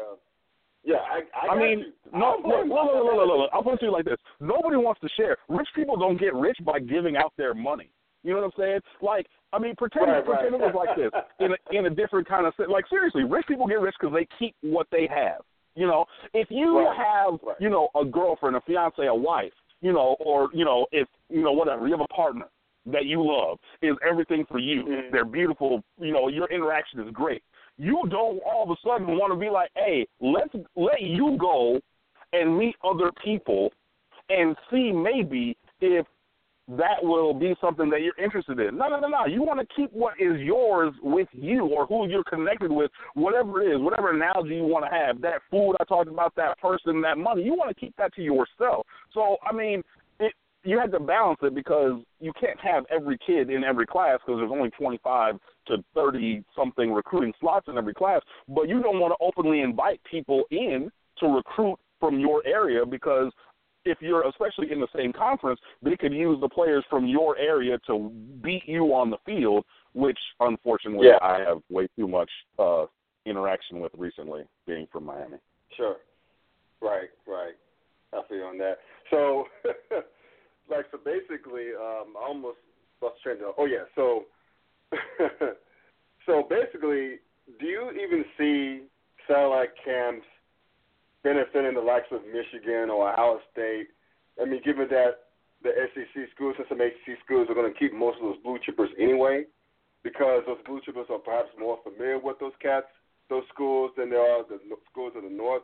yeah, 0.86 0.96
I, 1.04 1.48
I, 1.48 1.54
I 1.54 1.58
mean, 1.58 1.80
you. 1.80 1.92
no, 2.18 2.36
I- 2.44 2.48
look, 2.48 2.66
look, 2.68 3.16
look, 3.28 3.38
look. 3.38 3.50
I'll 3.52 3.62
put 3.62 3.74
it 3.74 3.80
to 3.80 3.86
you 3.86 3.92
like 3.92 4.04
this: 4.06 4.16
nobody 4.40 4.76
wants 4.76 5.00
to 5.02 5.08
share. 5.16 5.36
Rich 5.48 5.68
people 5.74 5.96
don't 5.96 6.18
get 6.18 6.32
rich 6.34 6.56
by 6.64 6.78
giving 6.78 7.16
out 7.16 7.32
their 7.36 7.52
money. 7.54 7.90
You 8.22 8.32
know 8.32 8.40
what 8.40 8.46
I'm 8.46 8.52
saying? 8.58 8.80
Like, 9.02 9.26
I 9.52 9.58
mean, 9.58 9.74
pretend 9.76 10.06
Right, 10.10 10.24
pretend 10.24 10.52
right. 10.54 10.62
it 10.62 10.74
was 10.74 10.86
like 10.86 10.96
this 10.96 11.10
in 11.40 11.52
a, 11.52 11.78
in 11.78 11.86
a 11.86 11.90
different 11.94 12.26
kind 12.28 12.46
of 12.46 12.54
se- 12.56 12.70
like 12.72 12.86
seriously, 12.88 13.24
rich 13.24 13.46
people 13.46 13.66
get 13.66 13.80
rich 13.80 13.94
because 14.00 14.14
they 14.14 14.26
keep 14.38 14.54
what 14.62 14.86
they 14.90 15.06
have. 15.12 15.42
You 15.74 15.86
know, 15.86 16.06
if 16.32 16.48
you 16.50 16.78
Right, 16.78 16.96
have 16.96 17.38
right. 17.42 17.56
you 17.60 17.68
know 17.68 17.88
a 18.00 18.04
girlfriend, 18.04 18.56
a 18.56 18.60
fiance, 18.62 19.04
a 19.06 19.14
wife, 19.14 19.52
you 19.80 19.92
know, 19.92 20.16
or 20.20 20.48
you 20.54 20.64
know 20.64 20.86
if 20.92 21.06
you 21.28 21.42
know 21.42 21.52
whatever, 21.52 21.86
you 21.86 21.92
have 21.92 22.00
a 22.08 22.14
partner 22.14 22.46
that 22.86 23.04
you 23.04 23.20
love 23.20 23.58
is 23.82 23.96
everything 24.08 24.44
for 24.48 24.58
you. 24.60 24.84
Mhm. 24.84 25.10
They're 25.12 25.24
beautiful. 25.24 25.82
You 26.00 26.12
know, 26.12 26.28
your 26.28 26.46
interaction 26.50 27.00
is 27.00 27.10
great. 27.12 27.42
You 27.78 28.02
don't 28.10 28.40
all 28.44 28.64
of 28.64 28.70
a 28.70 28.76
sudden 28.82 29.18
want 29.18 29.32
to 29.32 29.38
be 29.38 29.50
like, 29.50 29.70
hey, 29.74 30.06
let's 30.20 30.54
let 30.76 31.02
you 31.02 31.36
go 31.38 31.80
and 32.32 32.58
meet 32.58 32.76
other 32.84 33.10
people 33.22 33.70
and 34.28 34.56
see 34.70 34.92
maybe 34.92 35.56
if 35.80 36.06
that 36.68 37.02
will 37.02 37.32
be 37.32 37.54
something 37.60 37.88
that 37.90 38.00
you're 38.02 38.18
interested 38.22 38.58
in. 38.58 38.76
No, 38.76 38.88
no, 38.88 38.98
no, 38.98 39.06
no. 39.06 39.26
You 39.26 39.42
want 39.42 39.60
to 39.60 39.74
keep 39.74 39.92
what 39.92 40.14
is 40.18 40.40
yours 40.40 40.92
with 41.00 41.28
you 41.32 41.66
or 41.66 41.86
who 41.86 42.08
you're 42.08 42.24
connected 42.24 42.72
with, 42.72 42.90
whatever 43.14 43.62
it 43.62 43.76
is, 43.76 43.80
whatever 43.80 44.12
analogy 44.12 44.56
you 44.56 44.64
want 44.64 44.84
to 44.84 44.90
have. 44.90 45.20
That 45.20 45.42
food 45.48 45.76
I 45.80 45.84
talked 45.84 46.08
about, 46.08 46.34
that 46.34 46.58
person, 46.58 47.00
that 47.02 47.18
money, 47.18 47.44
you 47.44 47.54
want 47.54 47.68
to 47.68 47.80
keep 47.80 47.94
that 47.98 48.12
to 48.14 48.22
yourself. 48.22 48.84
So, 49.14 49.36
I 49.48 49.54
mean, 49.54 49.82
it, 50.18 50.32
you 50.64 50.78
have 50.80 50.90
to 50.90 50.98
balance 50.98 51.38
it 51.42 51.54
because 51.54 52.00
you 52.18 52.32
can't 52.40 52.58
have 52.60 52.84
every 52.90 53.18
kid 53.24 53.48
in 53.48 53.62
every 53.62 53.86
class 53.86 54.18
because 54.26 54.40
there's 54.40 54.52
only 54.52 54.70
25 54.70 55.36
to 55.66 55.84
30 55.94 56.44
something 56.54 56.92
recruiting 56.92 57.32
slots 57.40 57.68
in 57.68 57.78
every 57.78 57.94
class. 57.94 58.20
But 58.48 58.68
you 58.68 58.82
don't 58.82 59.00
want 59.00 59.12
to 59.12 59.24
openly 59.24 59.60
invite 59.60 60.00
people 60.10 60.44
in 60.50 60.90
to 61.18 61.26
recruit 61.26 61.78
from 62.00 62.18
your 62.20 62.46
area 62.46 62.84
because 62.84 63.32
if 63.84 63.98
you're 64.00 64.26
especially 64.28 64.72
in 64.72 64.80
the 64.80 64.88
same 64.94 65.12
conference, 65.12 65.60
they 65.82 65.96
could 65.96 66.12
use 66.12 66.38
the 66.40 66.48
players 66.48 66.84
from 66.90 67.06
your 67.06 67.38
area 67.38 67.78
to 67.86 68.10
beat 68.42 68.62
you 68.66 68.86
on 68.94 69.10
the 69.10 69.18
field, 69.24 69.64
which 69.94 70.18
unfortunately 70.40 71.08
Yeah. 71.08 71.18
I 71.22 71.38
have 71.40 71.62
way 71.70 71.88
too 71.96 72.08
much 72.08 72.30
uh 72.58 72.86
interaction 73.24 73.80
with 73.80 73.92
recently, 73.96 74.44
being 74.66 74.86
from 74.92 75.04
Miami. 75.04 75.38
Sure. 75.76 75.96
Right, 76.80 77.10
right. 77.26 77.54
I 78.12 78.22
feel 78.28 78.44
on 78.44 78.58
that. 78.58 78.78
So, 79.10 79.44
like, 80.70 80.86
so 80.90 80.98
basically, 81.04 81.70
um, 81.74 82.14
I 82.16 82.28
almost 82.28 82.58
lost 83.02 83.20
train 83.22 83.38
of. 83.38 83.54
Oh 83.58 83.66
yeah. 83.66 83.84
So, 83.94 84.24
so 86.26 86.46
basically, 86.48 87.18
do 87.60 87.66
you 87.66 87.90
even 87.92 88.24
see 88.38 88.86
satellite 89.26 89.70
camps 89.84 90.26
benefiting 91.22 91.74
the 91.74 91.80
likes 91.80 92.06
of 92.12 92.20
Michigan 92.26 92.90
or 92.90 93.10
Ohio 93.12 93.40
State? 93.52 93.88
I 94.40 94.44
mean, 94.44 94.60
given 94.64 94.88
that 94.90 95.26
the 95.62 95.70
SEC 95.94 96.28
schools 96.34 96.54
and 96.58 96.66
some 96.68 96.80
ACC 96.80 97.18
schools 97.24 97.48
are 97.50 97.54
going 97.54 97.72
to 97.72 97.78
keep 97.78 97.92
most 97.92 98.18
of 98.18 98.24
those 98.24 98.42
blue 98.42 98.58
chippers 98.58 98.90
anyway, 98.98 99.44
because 100.02 100.42
those 100.46 100.58
blue 100.66 100.80
chippers 100.86 101.10
are 101.10 101.18
perhaps 101.18 101.48
more 101.58 101.78
familiar 101.82 102.18
with 102.18 102.38
those 102.38 102.52
cats, 102.60 102.86
those 103.28 103.42
schools, 103.52 103.90
than 103.96 104.10
they 104.10 104.16
are 104.16 104.44
the 104.48 104.60
schools 104.90 105.12
of 105.16 105.24
the 105.24 105.30
North 105.30 105.62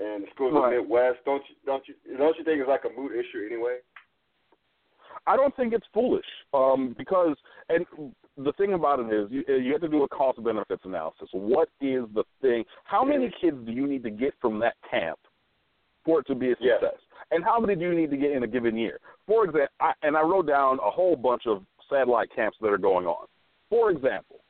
and 0.00 0.24
the 0.24 0.28
schools 0.34 0.54
Right. 0.54 0.64
of 0.64 0.70
the 0.70 0.80
Midwest. 0.82 1.18
Don't 1.24 1.42
you 1.48 1.54
don't 1.64 1.86
you 1.86 1.94
don't 2.16 2.36
you 2.36 2.44
think 2.44 2.60
it's 2.60 2.68
like 2.68 2.84
a 2.84 3.00
moot 3.00 3.12
issue 3.12 3.46
anyway? 3.46 3.78
I 5.26 5.36
don't 5.36 5.54
think 5.54 5.72
it's 5.72 5.86
foolish 5.92 6.26
um, 6.54 6.94
because, 6.96 7.36
and 7.68 7.84
the 8.36 8.52
thing 8.52 8.72
about 8.74 9.00
it 9.00 9.12
is, 9.12 9.28
you, 9.30 9.44
you 9.54 9.72
have 9.72 9.80
to 9.82 9.88
do 9.88 10.02
a 10.04 10.08
cost 10.08 10.42
benefits 10.42 10.82
analysis. 10.84 11.28
What 11.32 11.68
is 11.80 12.04
the 12.14 12.24
thing? 12.40 12.64
How 12.84 13.04
many 13.04 13.32
kids 13.40 13.56
do 13.66 13.72
you 13.72 13.86
need 13.86 14.02
to 14.04 14.10
get 14.10 14.34
from 14.40 14.58
that 14.60 14.74
camp 14.90 15.18
for 16.04 16.20
it 16.20 16.26
to 16.28 16.34
be 16.34 16.52
a 16.52 16.56
Yes. 16.60 16.80
success? 16.80 17.00
And 17.32 17.44
how 17.44 17.60
many 17.60 17.74
do 17.76 17.82
you 17.82 17.94
need 17.94 18.10
to 18.10 18.16
get 18.16 18.32
in 18.32 18.42
a 18.42 18.46
given 18.46 18.76
year? 18.76 18.98
For 19.26 19.44
example, 19.44 19.68
I, 19.80 19.92
and 20.02 20.16
I 20.16 20.22
wrote 20.22 20.46
down 20.46 20.78
a 20.84 20.90
whole 20.90 21.16
bunch 21.16 21.42
of 21.46 21.62
satellite 21.90 22.28
camps 22.34 22.56
that 22.60 22.68
are 22.68 22.78
going 22.78 23.06
on. 23.06 23.26
For 23.68 23.90
example, 23.90 24.40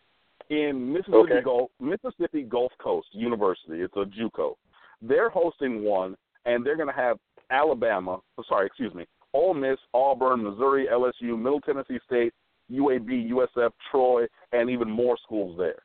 in 0.50 0.92
Mississippi 0.92 1.16
Okay. 1.18 1.42
Gulf 1.42 1.70
Mississippi 1.80 2.42
Gulf 2.42 2.72
Coast 2.82 3.08
University, 3.12 3.80
it's 3.80 3.94
a 3.96 4.04
JUCO. 4.04 4.54
They're 5.02 5.30
hosting 5.30 5.82
one, 5.84 6.16
and 6.44 6.64
they're 6.64 6.76
going 6.76 6.88
to 6.88 6.94
have 6.94 7.18
Alabama. 7.50 8.20
Sorry, 8.48 8.66
excuse 8.66 8.94
me. 8.94 9.06
Ole 9.32 9.54
Miss, 9.54 9.78
Auburn, 9.94 10.42
Missouri, 10.42 10.88
LSU, 10.90 11.38
Middle 11.38 11.60
Tennessee 11.60 11.98
State, 12.06 12.34
UAB, 12.70 13.30
USF, 13.30 13.70
Troy, 13.90 14.26
and 14.52 14.70
even 14.70 14.90
more 14.90 15.16
schools 15.22 15.56
there. 15.58 15.82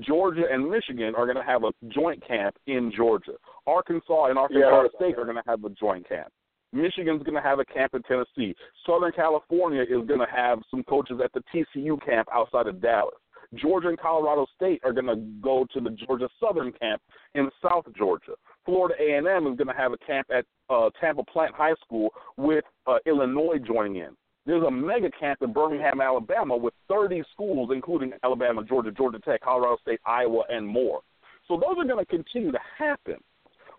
Georgia 0.00 0.44
and 0.50 0.68
Michigan 0.68 1.14
are 1.14 1.24
going 1.24 1.36
to 1.36 1.44
have 1.44 1.62
a 1.62 1.72
joint 1.88 2.26
camp 2.26 2.56
in 2.66 2.92
Georgia. 2.96 3.34
Arkansas 3.66 4.26
and 4.26 4.38
Arkansas 4.38 4.66
about 4.66 4.90
State 4.96 5.16
are 5.18 5.24
going 5.24 5.36
to 5.36 5.42
have 5.46 5.64
a 5.64 5.70
joint 5.70 6.08
camp. 6.08 6.28
Michigan's 6.72 7.22
going 7.22 7.36
to 7.36 7.40
have 7.40 7.60
a 7.60 7.64
camp 7.64 7.94
in 7.94 8.02
Tennessee. 8.02 8.54
Southern 8.84 9.12
California 9.12 9.82
is 9.82 10.06
going 10.08 10.18
to 10.18 10.26
have 10.34 10.58
some 10.70 10.82
coaches 10.82 11.20
at 11.22 11.32
the 11.32 11.42
TCU 11.54 12.04
camp 12.04 12.28
outside 12.32 12.66
of 12.66 12.82
Dallas. 12.82 13.14
Georgia 13.54 13.88
and 13.88 13.98
Colorado 13.98 14.46
State 14.56 14.80
are 14.84 14.92
going 14.92 15.06
to 15.06 15.16
go 15.40 15.64
to 15.72 15.80
the 15.80 15.90
Georgia 15.90 16.28
Southern 16.40 16.72
camp 16.72 17.00
in 17.36 17.48
South 17.62 17.84
Georgia. 17.96 18.32
Florida 18.64 18.94
A&M 19.00 19.46
is 19.46 19.56
going 19.56 19.68
to 19.68 19.74
have 19.76 19.92
a 19.92 19.98
camp 19.98 20.26
at 20.34 20.44
uh, 20.68 20.90
Tampa 21.00 21.22
Plant 21.24 21.54
High 21.54 21.74
School 21.84 22.10
with 22.36 22.64
uh, 22.88 22.96
Illinois 23.06 23.58
joining 23.64 23.96
in. 23.96 24.16
There's 24.46 24.62
a 24.62 24.70
mega 24.70 25.10
camp 25.18 25.40
in 25.42 25.52
Birmingham, 25.52 26.00
Alabama, 26.00 26.56
with 26.56 26.74
30 26.88 27.22
schools, 27.32 27.70
including 27.72 28.12
Alabama, 28.22 28.62
Georgia, 28.62 28.90
Georgia 28.90 29.18
Tech, 29.18 29.40
Colorado 29.40 29.78
State, 29.80 30.00
Iowa, 30.04 30.42
and 30.50 30.66
more. 30.66 31.00
So 31.48 31.56
those 31.56 31.76
are 31.78 31.86
going 31.86 32.04
to 32.04 32.10
continue 32.10 32.52
to 32.52 32.58
happen. 32.78 33.16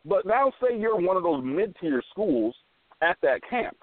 But 0.06 0.26
now, 0.26 0.52
say 0.62 0.78
you're 0.78 1.00
one 1.00 1.18
of 1.18 1.24
those 1.24 1.44
mid-tier 1.44 2.02
schools 2.12 2.56
at 3.02 3.18
that 3.22 3.42
camp. 3.50 3.78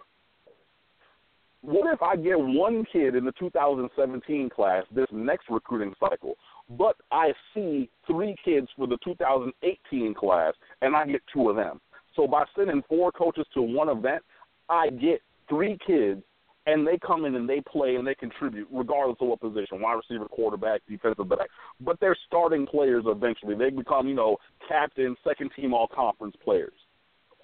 What 1.63 1.93
if 1.93 2.03
I 2.03 2.17
get 2.17 2.39
one 2.39 2.85
kid 2.93 3.15
in 3.15 3.25
the 3.25 3.33
2017 3.39 4.51
class 4.51 4.85
this 4.93 5.07
next 5.13 5.47
recruiting 5.49 5.95
cycle, 6.01 6.35
but 6.71 6.97
I 7.13 7.33
see 7.55 7.89
three 8.07 8.35
kids 8.45 8.67
for 8.77 8.89
the 8.89 8.99
2018 9.05 10.15
class, 10.15 10.55
and 10.81 10.97
I 10.97 11.07
get 11.07 11.23
two 11.33 11.51
of 11.51 11.57
them? 11.57 11.81
So 12.17 12.27
by 12.27 12.45
sending 12.57 12.83
four 12.89 13.13
coaches 13.13 13.47
to 13.55 13.63
one 13.63 13.89
event, 13.89 14.23
I 14.69 14.91
get 14.91 15.23
three 15.49 15.79
kids 15.87 16.23
and 16.67 16.87
they 16.87 16.99
come 17.05 17.25
in 17.25 17.35
and 17.35 17.49
they 17.49 17.61
play 17.61 17.97
and 17.97 18.07
they 18.07 18.15
contribute 18.15 18.69
regardless 18.73 19.17
of 19.21 19.29
what 19.29 19.41
position 19.41 19.81
wide 19.81 19.95
receiver 19.95 20.29
quarterback 20.29 20.81
defensive 20.89 21.29
back 21.29 21.49
but 21.81 21.99
they're 22.01 22.17
starting 22.27 22.67
players 22.67 23.05
eventually 23.07 23.55
they 23.55 23.71
become 23.71 24.09
you 24.09 24.15
know 24.15 24.37
captain 24.69 25.17
second 25.27 25.51
team 25.57 25.75
all 25.75 25.89
conference 25.89 26.37
players 26.45 26.73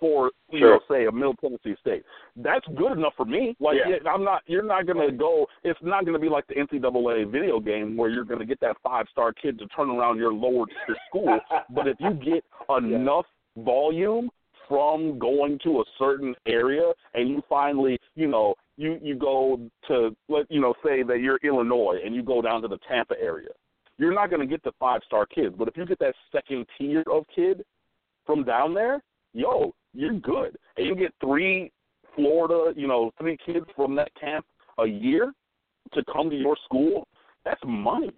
for 0.00 0.30
you 0.50 0.60
sure. 0.60 0.74
know 0.74 0.80
say 0.88 1.06
a 1.06 1.12
middle 1.12 1.34
tennessee 1.34 1.74
state 1.80 2.04
that's 2.36 2.66
good 2.76 2.92
enough 2.92 3.12
for 3.16 3.24
me 3.24 3.56
like 3.60 3.76
yeah. 3.76 4.08
i'm 4.08 4.24
not 4.24 4.42
you're 4.46 4.62
not 4.62 4.86
going 4.86 5.10
to 5.10 5.16
go 5.16 5.46
it's 5.64 5.78
not 5.82 6.04
going 6.04 6.14
to 6.14 6.20
be 6.20 6.28
like 6.28 6.46
the 6.46 6.54
ncaa 6.54 7.30
video 7.30 7.58
game 7.58 7.96
where 7.96 8.10
you're 8.10 8.24
going 8.24 8.40
to 8.40 8.46
get 8.46 8.60
that 8.60 8.76
five 8.82 9.06
star 9.10 9.32
kid 9.32 9.58
to 9.58 9.66
turn 9.68 9.90
around 9.90 10.18
your 10.18 10.32
lower 10.32 10.66
tier 10.66 10.96
school 11.08 11.38
but 11.74 11.88
if 11.88 11.96
you 12.00 12.12
get 12.14 12.44
enough 12.68 13.26
yeah. 13.56 13.64
volume 13.64 14.30
from 14.68 15.18
going 15.18 15.58
to 15.64 15.80
a 15.80 15.84
certain 15.98 16.34
area 16.46 16.92
and 17.14 17.28
you 17.28 17.42
finally, 17.48 17.98
you 18.14 18.26
know, 18.26 18.54
you 18.76 18.98
you 19.02 19.16
go 19.16 19.58
to 19.88 20.14
let 20.28 20.50
you 20.50 20.60
know 20.60 20.74
say 20.84 21.02
that 21.02 21.20
you're 21.20 21.38
Illinois 21.42 21.98
and 22.04 22.14
you 22.14 22.22
go 22.22 22.40
down 22.40 22.62
to 22.62 22.68
the 22.68 22.78
Tampa 22.88 23.14
area. 23.20 23.48
You're 23.98 24.14
not 24.14 24.30
going 24.30 24.40
to 24.40 24.46
get 24.46 24.62
the 24.62 24.72
five 24.78 25.00
star 25.06 25.26
kids, 25.26 25.54
but 25.58 25.66
if 25.68 25.76
you 25.76 25.84
get 25.84 25.98
that 25.98 26.14
second 26.30 26.66
tier 26.78 27.02
of 27.10 27.24
kid 27.34 27.64
from 28.24 28.44
down 28.44 28.74
there, 28.74 29.02
yo, 29.32 29.74
you're 29.92 30.20
good. 30.20 30.56
And 30.76 30.86
you 30.86 30.94
get 30.94 31.12
three 31.20 31.72
Florida, 32.14 32.72
you 32.78 32.86
know, 32.86 33.10
three 33.18 33.36
kids 33.44 33.66
from 33.74 33.96
that 33.96 34.10
camp 34.20 34.46
a 34.78 34.86
year 34.86 35.32
to 35.94 36.02
come 36.12 36.30
to 36.30 36.36
your 36.36 36.56
school. 36.64 37.06
That's 37.44 37.60
money. 37.66 38.12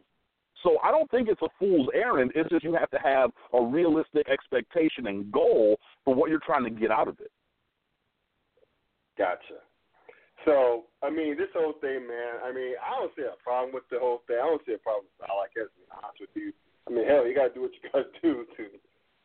So 0.62 0.76
I 0.82 0.90
don't 0.90 1.10
think 1.10 1.28
it's 1.28 1.40
a 1.42 1.48
fool's 1.58 1.88
errand. 1.94 2.32
It's 2.34 2.48
just 2.50 2.64
you 2.64 2.74
have 2.74 2.90
to 2.90 2.98
have 2.98 3.30
a 3.52 3.62
realistic 3.62 4.28
expectation 4.28 5.06
and 5.06 5.30
goal 5.32 5.78
for 6.04 6.14
what 6.14 6.30
you're 6.30 6.44
trying 6.44 6.64
to 6.64 6.70
get 6.70 6.90
out 6.90 7.08
of 7.08 7.18
it. 7.20 7.30
Gotcha. 9.16 9.64
So, 10.44 10.84
I 11.02 11.10
mean, 11.10 11.36
this 11.36 11.52
whole 11.52 11.74
thing, 11.80 12.08
man, 12.08 12.40
I 12.44 12.52
mean, 12.52 12.72
I 12.80 12.98
don't 12.98 13.12
see 13.16 13.28
a 13.28 13.36
problem 13.44 13.74
with 13.74 13.84
the 13.90 14.00
whole 14.00 14.22
thing. 14.26 14.40
I 14.40 14.48
don't 14.48 14.64
see 14.64 14.72
a 14.72 14.80
problem 14.80 15.04
with 15.04 15.28
I 15.28 15.36
like 15.36 15.52
to 15.52 15.68
be 15.76 15.84
honest 15.92 16.20
with 16.20 16.32
you. 16.32 16.52
I 16.88 16.92
mean, 16.92 17.04
hell, 17.04 17.26
you 17.28 17.34
got 17.34 17.52
to 17.52 17.54
do 17.54 17.62
what 17.62 17.76
you 17.76 17.84
got 17.92 18.08
to 18.08 18.20
do 18.24 18.46
to 18.56 18.64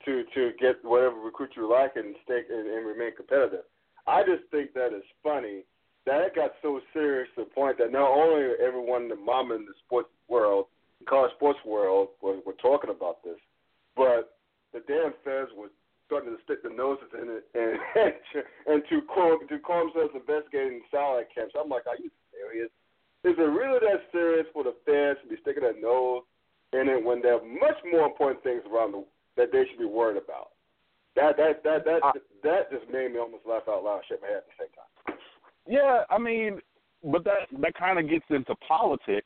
to 0.05 0.23
to 0.35 0.51
get 0.59 0.83
whatever 0.83 1.15
recruit 1.15 1.55
you 1.55 1.71
like 1.71 1.95
and 1.95 2.15
stay 2.23 2.43
and, 2.49 2.67
and 2.67 2.85
remain 2.85 3.15
competitive. 3.15 3.63
I 4.05 4.21
just 4.21 4.43
think 4.51 4.73
that 4.73 4.93
is 4.93 5.07
funny 5.23 5.63
that 6.05 6.21
it 6.21 6.35
got 6.35 6.51
so 6.61 6.79
serious 6.93 7.27
to 7.35 7.45
the 7.45 7.49
point 7.49 7.79
that 7.79 7.91
not 7.91 8.11
only 8.11 8.53
everyone, 8.61 9.09
the 9.09 9.15
mom 9.15 9.51
in 9.51 9.65
the 9.65 9.73
sports 9.85 10.09
world, 10.27 10.67
college 11.07 11.31
sports 11.35 11.59
world, 11.65 12.09
were, 12.21 12.39
were 12.45 12.57
talking 12.61 12.89
about 12.89 13.23
this, 13.23 13.37
but 13.95 14.37
the 14.73 14.79
damn 14.87 15.13
feds 15.23 15.51
were 15.55 15.69
starting 16.07 16.35
to 16.35 16.41
stick 16.43 16.61
their 16.63 16.75
noses 16.75 17.09
in 17.13 17.27
it 17.29 17.43
and 17.53 17.77
and 18.67 18.83
to 18.89 19.01
call 19.07 19.39
to 19.39 19.59
call 19.59 19.85
themselves 19.85 20.13
investigating 20.15 20.81
satellite 20.91 21.27
camps. 21.33 21.53
I'm 21.57 21.69
like, 21.69 21.87
are 21.87 21.97
you 21.97 22.09
serious? 22.31 22.69
Is 23.25 23.33
it 23.37 23.41
really 23.41 23.79
that 23.81 24.05
serious 24.11 24.45
for 24.53 24.63
the 24.63 24.75
feds 24.85 25.19
to 25.23 25.27
be 25.27 25.41
sticking 25.41 25.63
their 25.63 25.79
nose 25.79 26.21
in 26.73 26.89
it 26.89 27.03
when 27.03 27.21
there 27.21 27.41
are 27.41 27.45
much 27.45 27.79
more 27.89 28.05
important 28.05 28.43
things 28.43 28.61
around 28.69 28.93
the, 28.93 29.03
that 29.37 29.51
they 29.51 29.65
should 29.65 29.79
be 29.79 29.89
worried 29.89 30.21
about? 30.21 30.53
That 31.15 31.37
that 31.37 31.63
that 31.63 31.85
that 31.85 32.01
uh, 32.03 32.11
that 32.43 32.71
just 32.71 32.91
made 32.91 33.11
me 33.13 33.19
almost 33.19 33.45
laugh 33.47 33.63
out 33.67 33.83
loud, 33.83 34.01
shake 34.07 34.21
my 34.21 34.27
head 34.27 34.43
at 34.43 34.47
the 34.51 34.65
same 34.65 34.73
time. 34.75 35.17
Yeah, 35.65 36.03
I 36.09 36.19
mean, 36.19 36.59
but 37.03 37.23
that 37.23 37.49
that 37.61 37.73
kind 37.73 37.97
of 37.97 38.09
gets 38.09 38.25
into 38.29 38.53
politics 38.67 39.25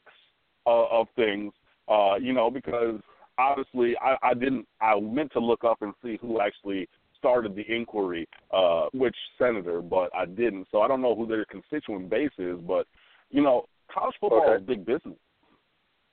uh, 0.65 0.85
of 0.87 1.07
things, 1.15 1.51
uh, 1.89 2.15
you 2.15 2.33
know, 2.33 2.49
because 2.49 2.99
obviously 3.37 3.95
I, 3.97 4.15
I 4.29 4.33
didn't 4.33 4.67
I 4.81 4.99
meant 4.99 5.31
to 5.33 5.39
look 5.39 5.63
up 5.63 5.81
and 5.81 5.93
see 6.03 6.17
who 6.21 6.39
actually 6.39 6.87
started 7.17 7.55
the 7.55 7.65
inquiry, 7.73 8.27
uh, 8.51 8.85
which 8.93 9.15
senator, 9.37 9.81
but 9.81 10.09
I 10.15 10.25
didn't. 10.25 10.67
So 10.71 10.81
I 10.81 10.87
don't 10.87 11.01
know 11.01 11.15
who 11.15 11.27
their 11.27 11.45
constituent 11.45 12.09
base 12.09 12.31
is, 12.37 12.57
but 12.65 12.87
you 13.29 13.41
know, 13.41 13.65
college 13.93 14.15
football 14.19 14.43
okay. 14.47 14.61
is 14.61 14.67
big 14.67 14.85
business. 14.85 15.17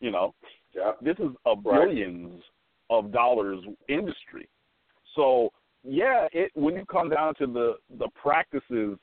You 0.01 0.11
know, 0.11 0.35
yeah. 0.75 0.93
this 1.01 1.17
is 1.19 1.31
a 1.47 1.57
billions 1.57 2.33
right. 2.33 2.99
of 2.99 3.13
dollars 3.13 3.61
industry. 3.89 4.49
So 5.15 5.51
yeah, 5.83 6.27
it 6.33 6.51
when 6.55 6.75
you 6.75 6.85
come 6.91 7.11
down 7.11 7.35
to 7.37 7.47
the 7.47 7.75
the 7.99 8.09
practices 8.21 8.99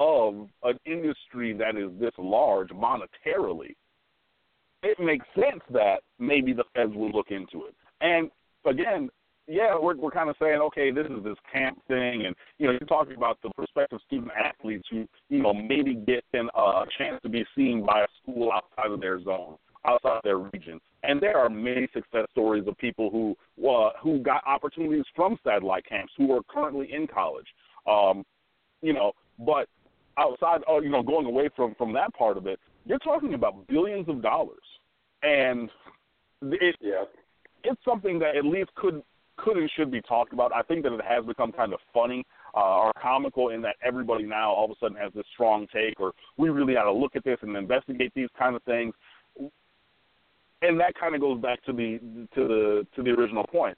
of 0.00 0.48
an 0.64 0.78
industry 0.84 1.52
that 1.52 1.76
is 1.76 1.90
this 2.00 2.12
large 2.18 2.70
monetarily, 2.70 3.76
it 4.82 4.98
makes 5.00 5.26
sense 5.34 5.62
that 5.70 6.02
maybe 6.18 6.52
the 6.52 6.64
feds 6.74 6.94
will 6.94 7.10
look 7.10 7.30
into 7.30 7.66
it. 7.66 7.74
And 8.00 8.30
again, 8.66 9.10
yeah, 9.48 9.76
we're 9.78 9.96
we're 9.96 10.10
kind 10.10 10.30
of 10.30 10.36
saying, 10.40 10.60
okay, 10.60 10.90
this 10.90 11.06
is 11.06 11.24
this 11.24 11.36
camp 11.52 11.78
thing, 11.88 12.26
and 12.26 12.34
you 12.58 12.66
know, 12.66 12.72
you're 12.72 12.88
talking 12.88 13.16
about 13.16 13.38
the 13.42 13.50
prospective 13.50 13.98
student 14.06 14.30
athletes 14.32 14.86
who, 14.90 15.06
you 15.28 15.42
know, 15.42 15.52
maybe 15.52 15.94
get 15.94 16.24
uh, 16.34 16.48
a 16.58 16.84
chance 16.96 17.20
to 17.22 17.28
be 17.28 17.44
seen 17.56 17.84
by 17.84 18.02
a 18.02 18.06
school 18.22 18.50
outside 18.52 18.92
of 18.92 19.00
their 19.00 19.22
zone, 19.22 19.56
outside 19.84 20.20
their 20.22 20.38
region. 20.38 20.80
And 21.02 21.20
there 21.20 21.38
are 21.38 21.50
many 21.50 21.88
success 21.92 22.26
stories 22.30 22.64
of 22.68 22.78
people 22.78 23.10
who 23.10 23.36
uh, 23.68 23.90
who 24.00 24.20
got 24.20 24.46
opportunities 24.46 25.04
from 25.16 25.36
satellite 25.44 25.86
camps 25.88 26.12
who 26.16 26.32
are 26.32 26.42
currently 26.48 26.92
in 26.92 27.08
college. 27.08 27.46
Um, 27.86 28.24
you 28.80 28.92
know, 28.92 29.12
but 29.40 29.68
outside, 30.18 30.60
uh, 30.70 30.78
you 30.78 30.90
know, 30.90 31.02
going 31.02 31.26
away 31.26 31.48
from 31.56 31.74
from 31.74 31.92
that 31.94 32.14
part 32.14 32.36
of 32.36 32.46
it, 32.46 32.60
you're 32.84 32.98
talking 32.98 33.34
about 33.34 33.66
billions 33.66 34.08
of 34.08 34.22
dollars, 34.22 34.62
and 35.22 35.70
it, 36.42 36.76
yeah. 36.80 37.04
it's 37.64 37.80
something 37.84 38.18
that 38.18 38.36
at 38.36 38.44
least 38.44 38.74
could 38.74 39.02
could 39.38 39.56
and 39.56 39.70
should 39.76 39.90
be 39.90 40.00
talked 40.02 40.32
about. 40.32 40.52
I 40.52 40.62
think 40.62 40.82
that 40.84 40.92
it 40.92 41.00
has 41.04 41.24
become 41.24 41.52
kind 41.52 41.72
of 41.72 41.80
funny 41.92 42.24
uh, 42.54 42.78
or 42.78 42.92
comical 43.00 43.48
in 43.48 43.62
that 43.62 43.76
everybody 43.84 44.24
now 44.24 44.52
all 44.52 44.66
of 44.66 44.70
a 44.70 44.74
sudden 44.80 44.96
has 44.96 45.12
this 45.14 45.24
strong 45.32 45.66
take, 45.72 45.98
or 45.98 46.12
we 46.36 46.50
really 46.50 46.74
got 46.74 46.84
to 46.84 46.92
look 46.92 47.16
at 47.16 47.24
this 47.24 47.38
and 47.42 47.56
investigate 47.56 48.12
these 48.14 48.28
kind 48.38 48.54
of 48.54 48.62
things. 48.64 48.94
And 50.60 50.78
that 50.78 50.94
kind 50.98 51.14
of 51.14 51.20
goes 51.20 51.40
back 51.40 51.64
to 51.64 51.72
the 51.72 51.98
to 52.34 52.48
the 52.48 52.86
to 52.94 53.02
the 53.02 53.10
original 53.10 53.44
point. 53.44 53.76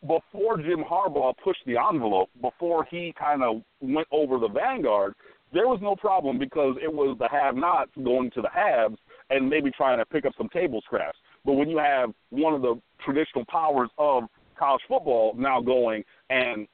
Before 0.00 0.56
Jim 0.56 0.84
Harbaugh 0.84 1.34
pushed 1.42 1.64
the 1.64 1.76
envelope, 1.78 2.30
before 2.42 2.84
he 2.90 3.14
kind 3.18 3.42
of 3.44 3.62
went 3.80 4.08
over 4.10 4.38
the 4.38 4.48
vanguard, 4.48 5.14
there 5.52 5.68
was 5.68 5.78
no 5.80 5.94
problem 5.94 6.38
because 6.38 6.74
it 6.82 6.92
was 6.92 7.16
the 7.18 7.28
have-nots 7.28 7.92
going 8.02 8.30
to 8.32 8.42
the 8.42 8.50
haves 8.52 8.98
and 9.30 9.48
maybe 9.48 9.70
trying 9.70 9.98
to 9.98 10.06
pick 10.06 10.24
up 10.24 10.32
some 10.36 10.48
table 10.48 10.80
scraps. 10.84 11.18
But 11.44 11.54
when 11.54 11.68
you 11.68 11.78
have 11.78 12.12
one 12.30 12.54
of 12.54 12.62
the 12.62 12.80
traditional 13.04 13.44
powers 13.46 13.90
of 13.98 14.24
college 14.58 14.82
football 14.88 15.34
now 15.36 15.60
going 15.60 16.04
and 16.30 16.66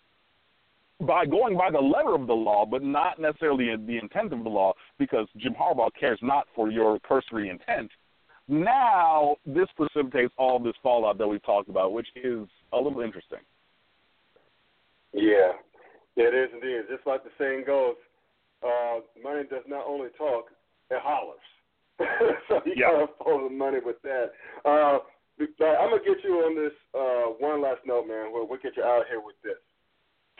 by 1.01 1.27
going 1.27 1.57
by 1.57 1.71
the 1.71 1.81
letter 1.81 2.14
of 2.14 2.27
the 2.27 2.35
law, 2.35 2.64
but 2.64 2.83
not 2.83 3.21
necessarily 3.21 3.75
the 3.77 3.99
intent 3.99 4.33
of 4.33 4.43
the 4.43 4.49
law, 4.49 4.73
because 4.99 5.27
Jim 5.37 5.55
Harbaugh 5.55 5.90
cares 5.99 6.19
not 6.23 6.47
for 6.55 6.71
your 6.71 6.99
cursory 7.01 7.51
intent. 7.51 7.90
Now 8.49 9.37
this 9.45 9.67
precipitates 9.77 10.33
all 10.38 10.59
this 10.59 10.75
fallout 10.83 11.19
that 11.19 11.27
we've 11.27 11.43
talked 11.43 11.69
about, 11.69 11.93
which 11.93 12.09
is 12.14 12.47
a 12.73 12.77
little 12.77 13.01
interesting. 13.01 13.40
Yeah, 15.12 15.53
it 16.17 16.35
is 16.35 16.51
indeed. 16.55 16.83
Just 16.90 17.07
like 17.07 17.25
the 17.25 17.31
saying 17.38 17.64
goes, 17.67 17.95
uh, 18.62 19.01
money 19.23 19.45
does 19.51 19.62
not 19.67 19.85
only 19.87 20.09
talk, 20.17 20.47
it 20.90 21.01
hollers. 21.03 21.38
so 22.48 22.61
you 22.66 22.74
yeah. 22.76 22.90
gotta 22.90 23.07
follow 23.18 23.48
the 23.48 23.54
money 23.54 23.78
with 23.85 24.00
that. 24.02 24.33
Uh, 24.64 24.98
I'm 25.40 25.90
gonna 25.90 26.02
get 26.04 26.22
you 26.24 26.42
on 26.46 26.54
this 26.54 26.72
uh, 26.94 27.35
one 27.38 27.62
last 27.62 27.80
note, 27.87 28.07
man. 28.07 28.33
We'll, 28.33 28.48
we'll 28.48 28.61
get 28.61 28.76
you 28.76 28.83
out 28.83 29.02
of 29.02 29.07
here 29.09 29.20
with 29.20 29.37
this. 29.42 29.59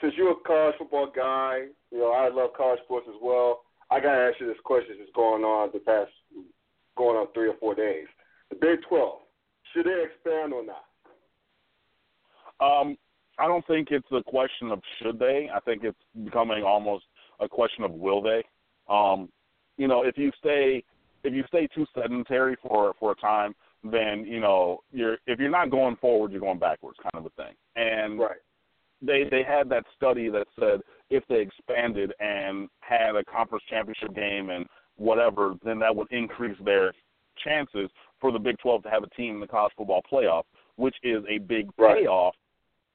Since 0.01 0.13
you're 0.17 0.31
a 0.31 0.35
college 0.45 0.75
football 0.77 1.11
guy, 1.15 1.67
you 1.91 1.99
know 1.99 2.11
I 2.11 2.29
love 2.29 2.51
college 2.55 2.79
sports 2.83 3.07
as 3.09 3.15
well. 3.21 3.61
I 3.91 3.99
gotta 3.99 4.31
ask 4.31 4.39
you 4.39 4.47
this 4.47 4.57
question 4.63 4.95
that's 4.99 5.11
going 5.15 5.43
on 5.43 5.69
the 5.73 5.79
past 5.79 6.11
going 6.97 7.17
on 7.17 7.27
three 7.33 7.49
or 7.49 7.55
four 7.59 7.75
days. 7.75 8.07
The 8.49 8.55
Big 8.55 8.79
Twelve 8.87 9.19
should 9.75 9.85
they 9.85 10.03
expand 10.03 10.53
or 10.53 10.63
not? 10.63 10.85
Um, 12.61 12.97
I 13.37 13.47
don't 13.47 13.65
think 13.67 13.89
it's 13.91 14.07
a 14.11 14.23
question 14.23 14.71
of 14.71 14.81
should 15.01 15.19
they. 15.19 15.49
I 15.53 15.59
think 15.61 15.83
it's 15.83 15.97
becoming 16.23 16.63
almost 16.63 17.05
a 17.39 17.49
question 17.49 17.83
of 17.83 17.91
will 17.91 18.21
they. 18.21 18.43
Um, 18.87 19.29
you 19.77 19.87
know, 19.87 20.03
if 20.03 20.17
you 20.17 20.31
stay 20.39 20.83
if 21.25 21.33
you 21.33 21.43
stay 21.47 21.67
too 21.67 21.85
sedentary 21.93 22.55
for 22.61 22.93
for 22.99 23.11
a 23.11 23.15
time, 23.15 23.53
then 23.83 24.25
you 24.25 24.39
know 24.39 24.79
you're 24.91 25.17
if 25.27 25.39
you're 25.39 25.49
not 25.49 25.71
going 25.71 25.95
forward, 25.97 26.31
you're 26.31 26.41
going 26.41 26.59
backwards, 26.59 26.97
kind 27.01 27.25
of 27.25 27.31
a 27.31 27.41
thing. 27.41 27.53
And 27.75 28.19
right. 28.19 28.37
they 29.01 29.23
they 29.29 29.43
had 29.43 29.69
that 29.69 29.83
study 29.95 30.29
that 30.29 30.47
said 30.59 30.81
if 31.09 31.23
they 31.27 31.41
expanded 31.41 32.13
and 32.19 32.69
had 32.79 33.15
a 33.15 33.23
conference 33.23 33.63
championship 33.69 34.15
game 34.15 34.49
and 34.49 34.65
whatever, 34.97 35.55
then 35.63 35.79
that 35.79 35.95
would 35.95 36.11
increase 36.11 36.57
their 36.63 36.93
chances 37.43 37.89
for 38.19 38.31
the 38.31 38.39
Big 38.39 38.57
12 38.59 38.83
to 38.83 38.89
have 38.89 39.03
a 39.03 39.09
team 39.09 39.35
in 39.35 39.41
the 39.41 39.47
college 39.47 39.73
football 39.77 40.01
playoff, 40.11 40.43
which 40.77 40.95
is 41.03 41.23
a 41.29 41.37
big 41.39 41.69
right. 41.77 41.97
payoff 41.97 42.33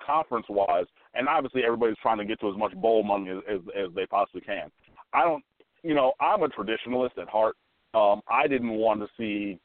conference 0.05 0.47
wise. 0.49 0.87
And 1.15 1.29
obviously, 1.29 1.63
everybody's 1.65 1.99
trying 2.01 2.19
to 2.19 2.25
get 2.25 2.41
to 2.41 2.49
as 2.49 2.57
much 2.57 2.75
bowl 2.75 3.03
money 3.03 3.31
as, 3.31 3.39
as, 3.49 3.61
as 3.77 3.95
they 3.95 4.07
possibly 4.07 4.41
can. 4.41 4.71
I 5.13 5.25
don't, 5.25 5.45
you 5.83 5.95
know, 5.95 6.13
I'm 6.21 6.43
a 6.43 6.49
traditionalist 6.49 7.19
at 7.21 7.29
heart. 7.29 7.57
Um, 7.95 8.21
I 8.31 8.47
didn't 8.47 8.71
want 8.71 9.01
to 9.01 9.09
see 9.19 9.59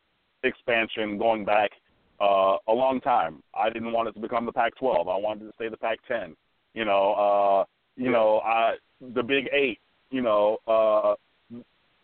expansion 0.43 1.17
going 1.17 1.45
back 1.45 1.71
uh, 2.19 2.57
a 2.67 2.73
long 2.73 3.01
time. 3.01 3.43
I 3.53 3.69
didn't 3.69 3.91
want 3.91 4.07
it 4.07 4.13
to 4.13 4.19
become 4.19 4.45
the 4.45 4.51
Pac-12. 4.51 5.01
I 5.01 5.17
wanted 5.17 5.45
to 5.45 5.51
stay 5.55 5.69
the 5.69 5.77
Pac-10. 5.77 6.35
You 6.73 6.85
know, 6.85 7.13
uh, 7.13 7.65
you 7.95 8.11
know, 8.11 8.41
I, 8.43 8.75
the 9.13 9.23
Big 9.23 9.47
Eight. 9.53 9.79
You 10.11 10.21
know, 10.21 10.57
uh, 10.67 11.15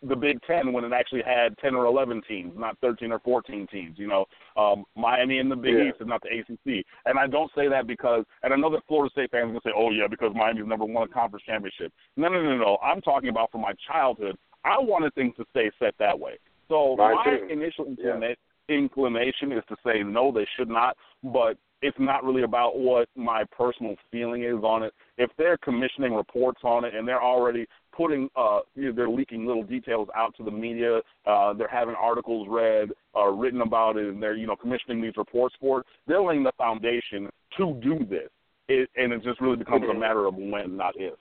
the 0.02 0.16
Big 0.16 0.40
Ten 0.42 0.72
when 0.72 0.84
it 0.84 0.92
actually 0.92 1.22
had 1.22 1.56
ten 1.58 1.74
or 1.74 1.86
eleven 1.86 2.20
teams, 2.26 2.52
not 2.56 2.76
thirteen 2.80 3.12
or 3.12 3.20
fourteen 3.20 3.66
teams. 3.68 3.98
You 3.98 4.08
know, 4.08 4.24
um, 4.56 4.84
Miami 4.96 5.38
in 5.38 5.48
the 5.48 5.56
Big 5.56 5.74
yeah. 5.74 5.88
East 5.88 5.96
is 6.00 6.06
not 6.06 6.22
the 6.22 6.28
ACC. 6.38 6.84
And 7.06 7.18
I 7.18 7.26
don't 7.26 7.50
say 7.54 7.68
that 7.68 7.86
because, 7.86 8.24
and 8.42 8.52
I 8.52 8.56
know 8.56 8.70
that 8.70 8.82
Florida 8.88 9.12
State 9.12 9.30
fans 9.30 9.44
are 9.44 9.48
gonna 9.48 9.60
say, 9.64 9.72
"Oh 9.76 9.90
yeah, 9.90 10.08
because 10.08 10.32
Miami's 10.34 10.66
never 10.66 10.84
won 10.84 11.08
a 11.08 11.12
conference 11.12 11.44
championship." 11.46 11.92
No, 12.16 12.28
no, 12.28 12.42
no, 12.42 12.56
no. 12.56 12.78
I'm 12.82 13.00
talking 13.00 13.28
about 13.28 13.52
from 13.52 13.60
my 13.60 13.72
childhood. 13.86 14.36
I 14.64 14.78
wanted 14.78 15.14
things 15.14 15.34
to 15.36 15.44
stay 15.50 15.70
set 15.78 15.94
that 15.98 16.18
way. 16.18 16.38
So 16.68 16.96
Mine 16.96 17.14
my 17.14 17.38
too. 17.38 17.46
initial 17.50 17.94
Yeah. 17.98 18.34
inclination 18.68 19.52
is 19.52 19.64
to 19.68 19.76
say 19.84 20.02
no, 20.02 20.30
they 20.32 20.46
should 20.56 20.68
not. 20.68 20.96
But 21.22 21.58
it's 21.82 21.98
not 21.98 22.24
really 22.24 22.42
about 22.42 22.78
what 22.78 23.08
my 23.16 23.44
personal 23.44 23.96
feeling 24.10 24.44
is 24.44 24.62
on 24.62 24.84
it. 24.84 24.94
If 25.18 25.30
they're 25.36 25.56
commissioning 25.58 26.14
reports 26.14 26.60
on 26.62 26.84
it 26.84 26.94
and 26.94 27.06
they're 27.06 27.22
already 27.22 27.66
putting, 27.90 28.30
uh, 28.36 28.60
you 28.76 28.86
know, 28.86 28.92
they're 28.92 29.10
leaking 29.10 29.46
little 29.46 29.64
details 29.64 30.08
out 30.14 30.34
to 30.36 30.44
the 30.44 30.50
media, 30.50 31.00
uh, 31.26 31.52
they're 31.52 31.68
having 31.68 31.96
articles 31.96 32.46
read, 32.48 32.90
uh, 33.16 33.26
written 33.26 33.62
about 33.62 33.96
it, 33.96 34.06
and 34.06 34.22
they're, 34.22 34.36
you 34.36 34.46
know, 34.46 34.56
commissioning 34.56 35.02
these 35.02 35.16
reports 35.16 35.56
for 35.60 35.80
it, 35.80 35.86
they're 36.06 36.22
laying 36.22 36.44
the 36.44 36.52
foundation 36.56 37.28
to 37.56 37.78
do 37.82 37.98
this. 38.08 38.30
It, 38.68 38.88
and 38.96 39.12
it 39.12 39.22
just 39.24 39.40
really 39.40 39.56
becomes 39.56 39.84
a 39.90 39.94
matter 39.94 40.26
of 40.26 40.36
when, 40.36 40.76
not 40.76 40.94
if. 40.96 41.18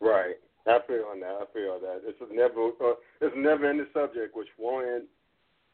Right. 0.00 0.36
I 0.66 0.78
feel 0.86 1.06
on 1.10 1.20
that. 1.20 1.38
I 1.42 1.44
feel 1.52 1.72
on 1.72 1.82
that. 1.82 2.02
It's 2.06 2.20
a 2.20 2.34
never 2.34 2.68
uh, 2.68 2.94
it's 3.20 3.34
never 3.36 3.68
ending 3.68 3.86
subject 3.92 4.36
which 4.36 4.48
won't 4.58 5.04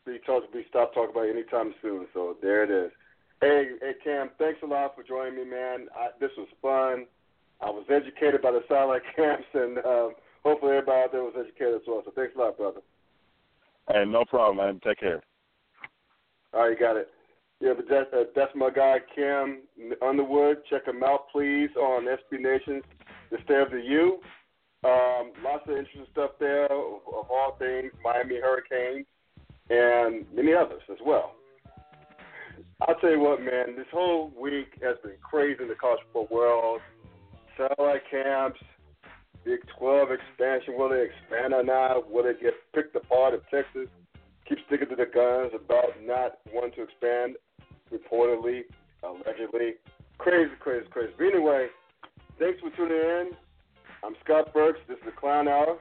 be 0.06 0.18
talked 0.24 0.52
be 0.52 0.64
stopped 0.68 0.94
talking 0.94 1.10
about 1.10 1.28
anytime 1.28 1.74
soon. 1.82 2.06
So 2.14 2.36
there 2.40 2.64
it 2.64 2.70
is. 2.70 2.92
Hey, 3.40 3.72
hey 3.80 3.92
Cam, 4.02 4.30
thanks 4.38 4.60
a 4.62 4.66
lot 4.66 4.94
for 4.96 5.02
joining 5.02 5.36
me, 5.36 5.44
man. 5.44 5.88
I, 5.94 6.08
this 6.18 6.30
was 6.36 6.48
fun. 6.62 7.06
I 7.60 7.70
was 7.70 7.84
educated 7.90 8.42
by 8.42 8.52
the 8.52 8.62
satellite 8.68 9.02
camps, 9.16 9.46
and 9.54 9.78
um, 9.78 10.12
hopefully 10.42 10.72
everybody 10.72 11.02
out 11.02 11.12
there 11.12 11.22
was 11.22 11.34
educated 11.38 11.74
as 11.74 11.82
well. 11.86 12.02
So 12.04 12.12
thanks 12.14 12.34
a 12.36 12.38
lot, 12.38 12.56
brother. 12.56 12.80
Hey, 13.90 14.04
no 14.06 14.24
problem, 14.24 14.58
man. 14.58 14.80
Take 14.84 15.00
care. 15.00 15.22
All 16.54 16.62
right, 16.62 16.70
you 16.70 16.78
got 16.78 16.96
it. 16.96 17.08
Yeah, 17.60 17.72
but 17.74 17.86
that's, 17.90 18.12
uh, 18.12 18.24
that's 18.36 18.52
my 18.54 18.70
guy, 18.70 18.98
Cam 19.14 19.62
Underwood. 20.00 20.58
Check 20.70 20.86
him 20.86 21.02
out, 21.02 21.26
please, 21.32 21.70
on 21.76 22.06
SB 22.06 22.40
Nation's 22.40 22.84
The 23.30 23.38
State 23.44 23.60
of 23.60 23.70
the 23.70 23.82
U. 23.82 24.18
Um, 24.84 25.32
lots 25.42 25.64
of 25.66 25.76
interesting 25.76 26.06
stuff 26.12 26.32
there 26.38 26.66
of, 26.66 27.02
of 27.06 27.26
all 27.30 27.56
things, 27.58 27.92
Miami 28.04 28.36
Hurricanes, 28.40 29.06
and 29.70 30.24
many 30.34 30.54
others 30.54 30.82
as 30.90 30.98
well. 31.04 31.32
I'll 32.86 32.94
tell 32.96 33.10
you 33.10 33.20
what, 33.20 33.40
man, 33.40 33.74
this 33.76 33.86
whole 33.92 34.32
week 34.40 34.78
has 34.82 34.96
been 35.02 35.16
crazy 35.20 35.62
in 35.62 35.68
the 35.68 35.74
college 35.74 35.98
football 36.12 36.28
world. 36.30 36.80
Satellite 37.56 38.02
camps, 38.08 38.60
Big 39.44 39.60
12 39.78 40.08
expansion, 40.12 40.74
will 40.76 40.88
they 40.88 41.06
expand 41.06 41.54
or 41.54 41.64
not? 41.64 42.10
Will 42.10 42.22
they 42.22 42.34
get 42.40 42.54
picked 42.74 42.94
apart 42.94 43.34
if 43.34 43.40
Texas 43.50 43.88
keep 44.48 44.58
sticking 44.66 44.88
to 44.90 44.96
the 44.96 45.06
guns 45.06 45.52
about 45.54 45.90
not 46.04 46.38
wanting 46.52 46.72
to 46.76 46.82
expand, 46.82 47.36
reportedly, 47.92 48.62
allegedly? 49.02 49.74
Crazy, 50.18 50.52
crazy, 50.60 50.86
crazy. 50.90 51.12
But 51.16 51.26
anyway, 51.26 51.66
thanks 52.38 52.60
for 52.60 52.70
tuning 52.76 52.96
in. 52.96 53.30
I'm 54.04 54.14
Scott 54.24 54.54
Burks. 54.54 54.78
This 54.88 54.98
is 54.98 55.04
the 55.06 55.12
Clown 55.12 55.48
Hour. 55.48 55.76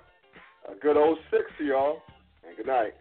A 0.70 0.76
good 0.76 0.98
old 0.98 1.20
six 1.30 1.44
to 1.60 1.64
y'all, 1.64 2.02
and 2.46 2.58
good 2.58 2.66
night. 2.66 2.94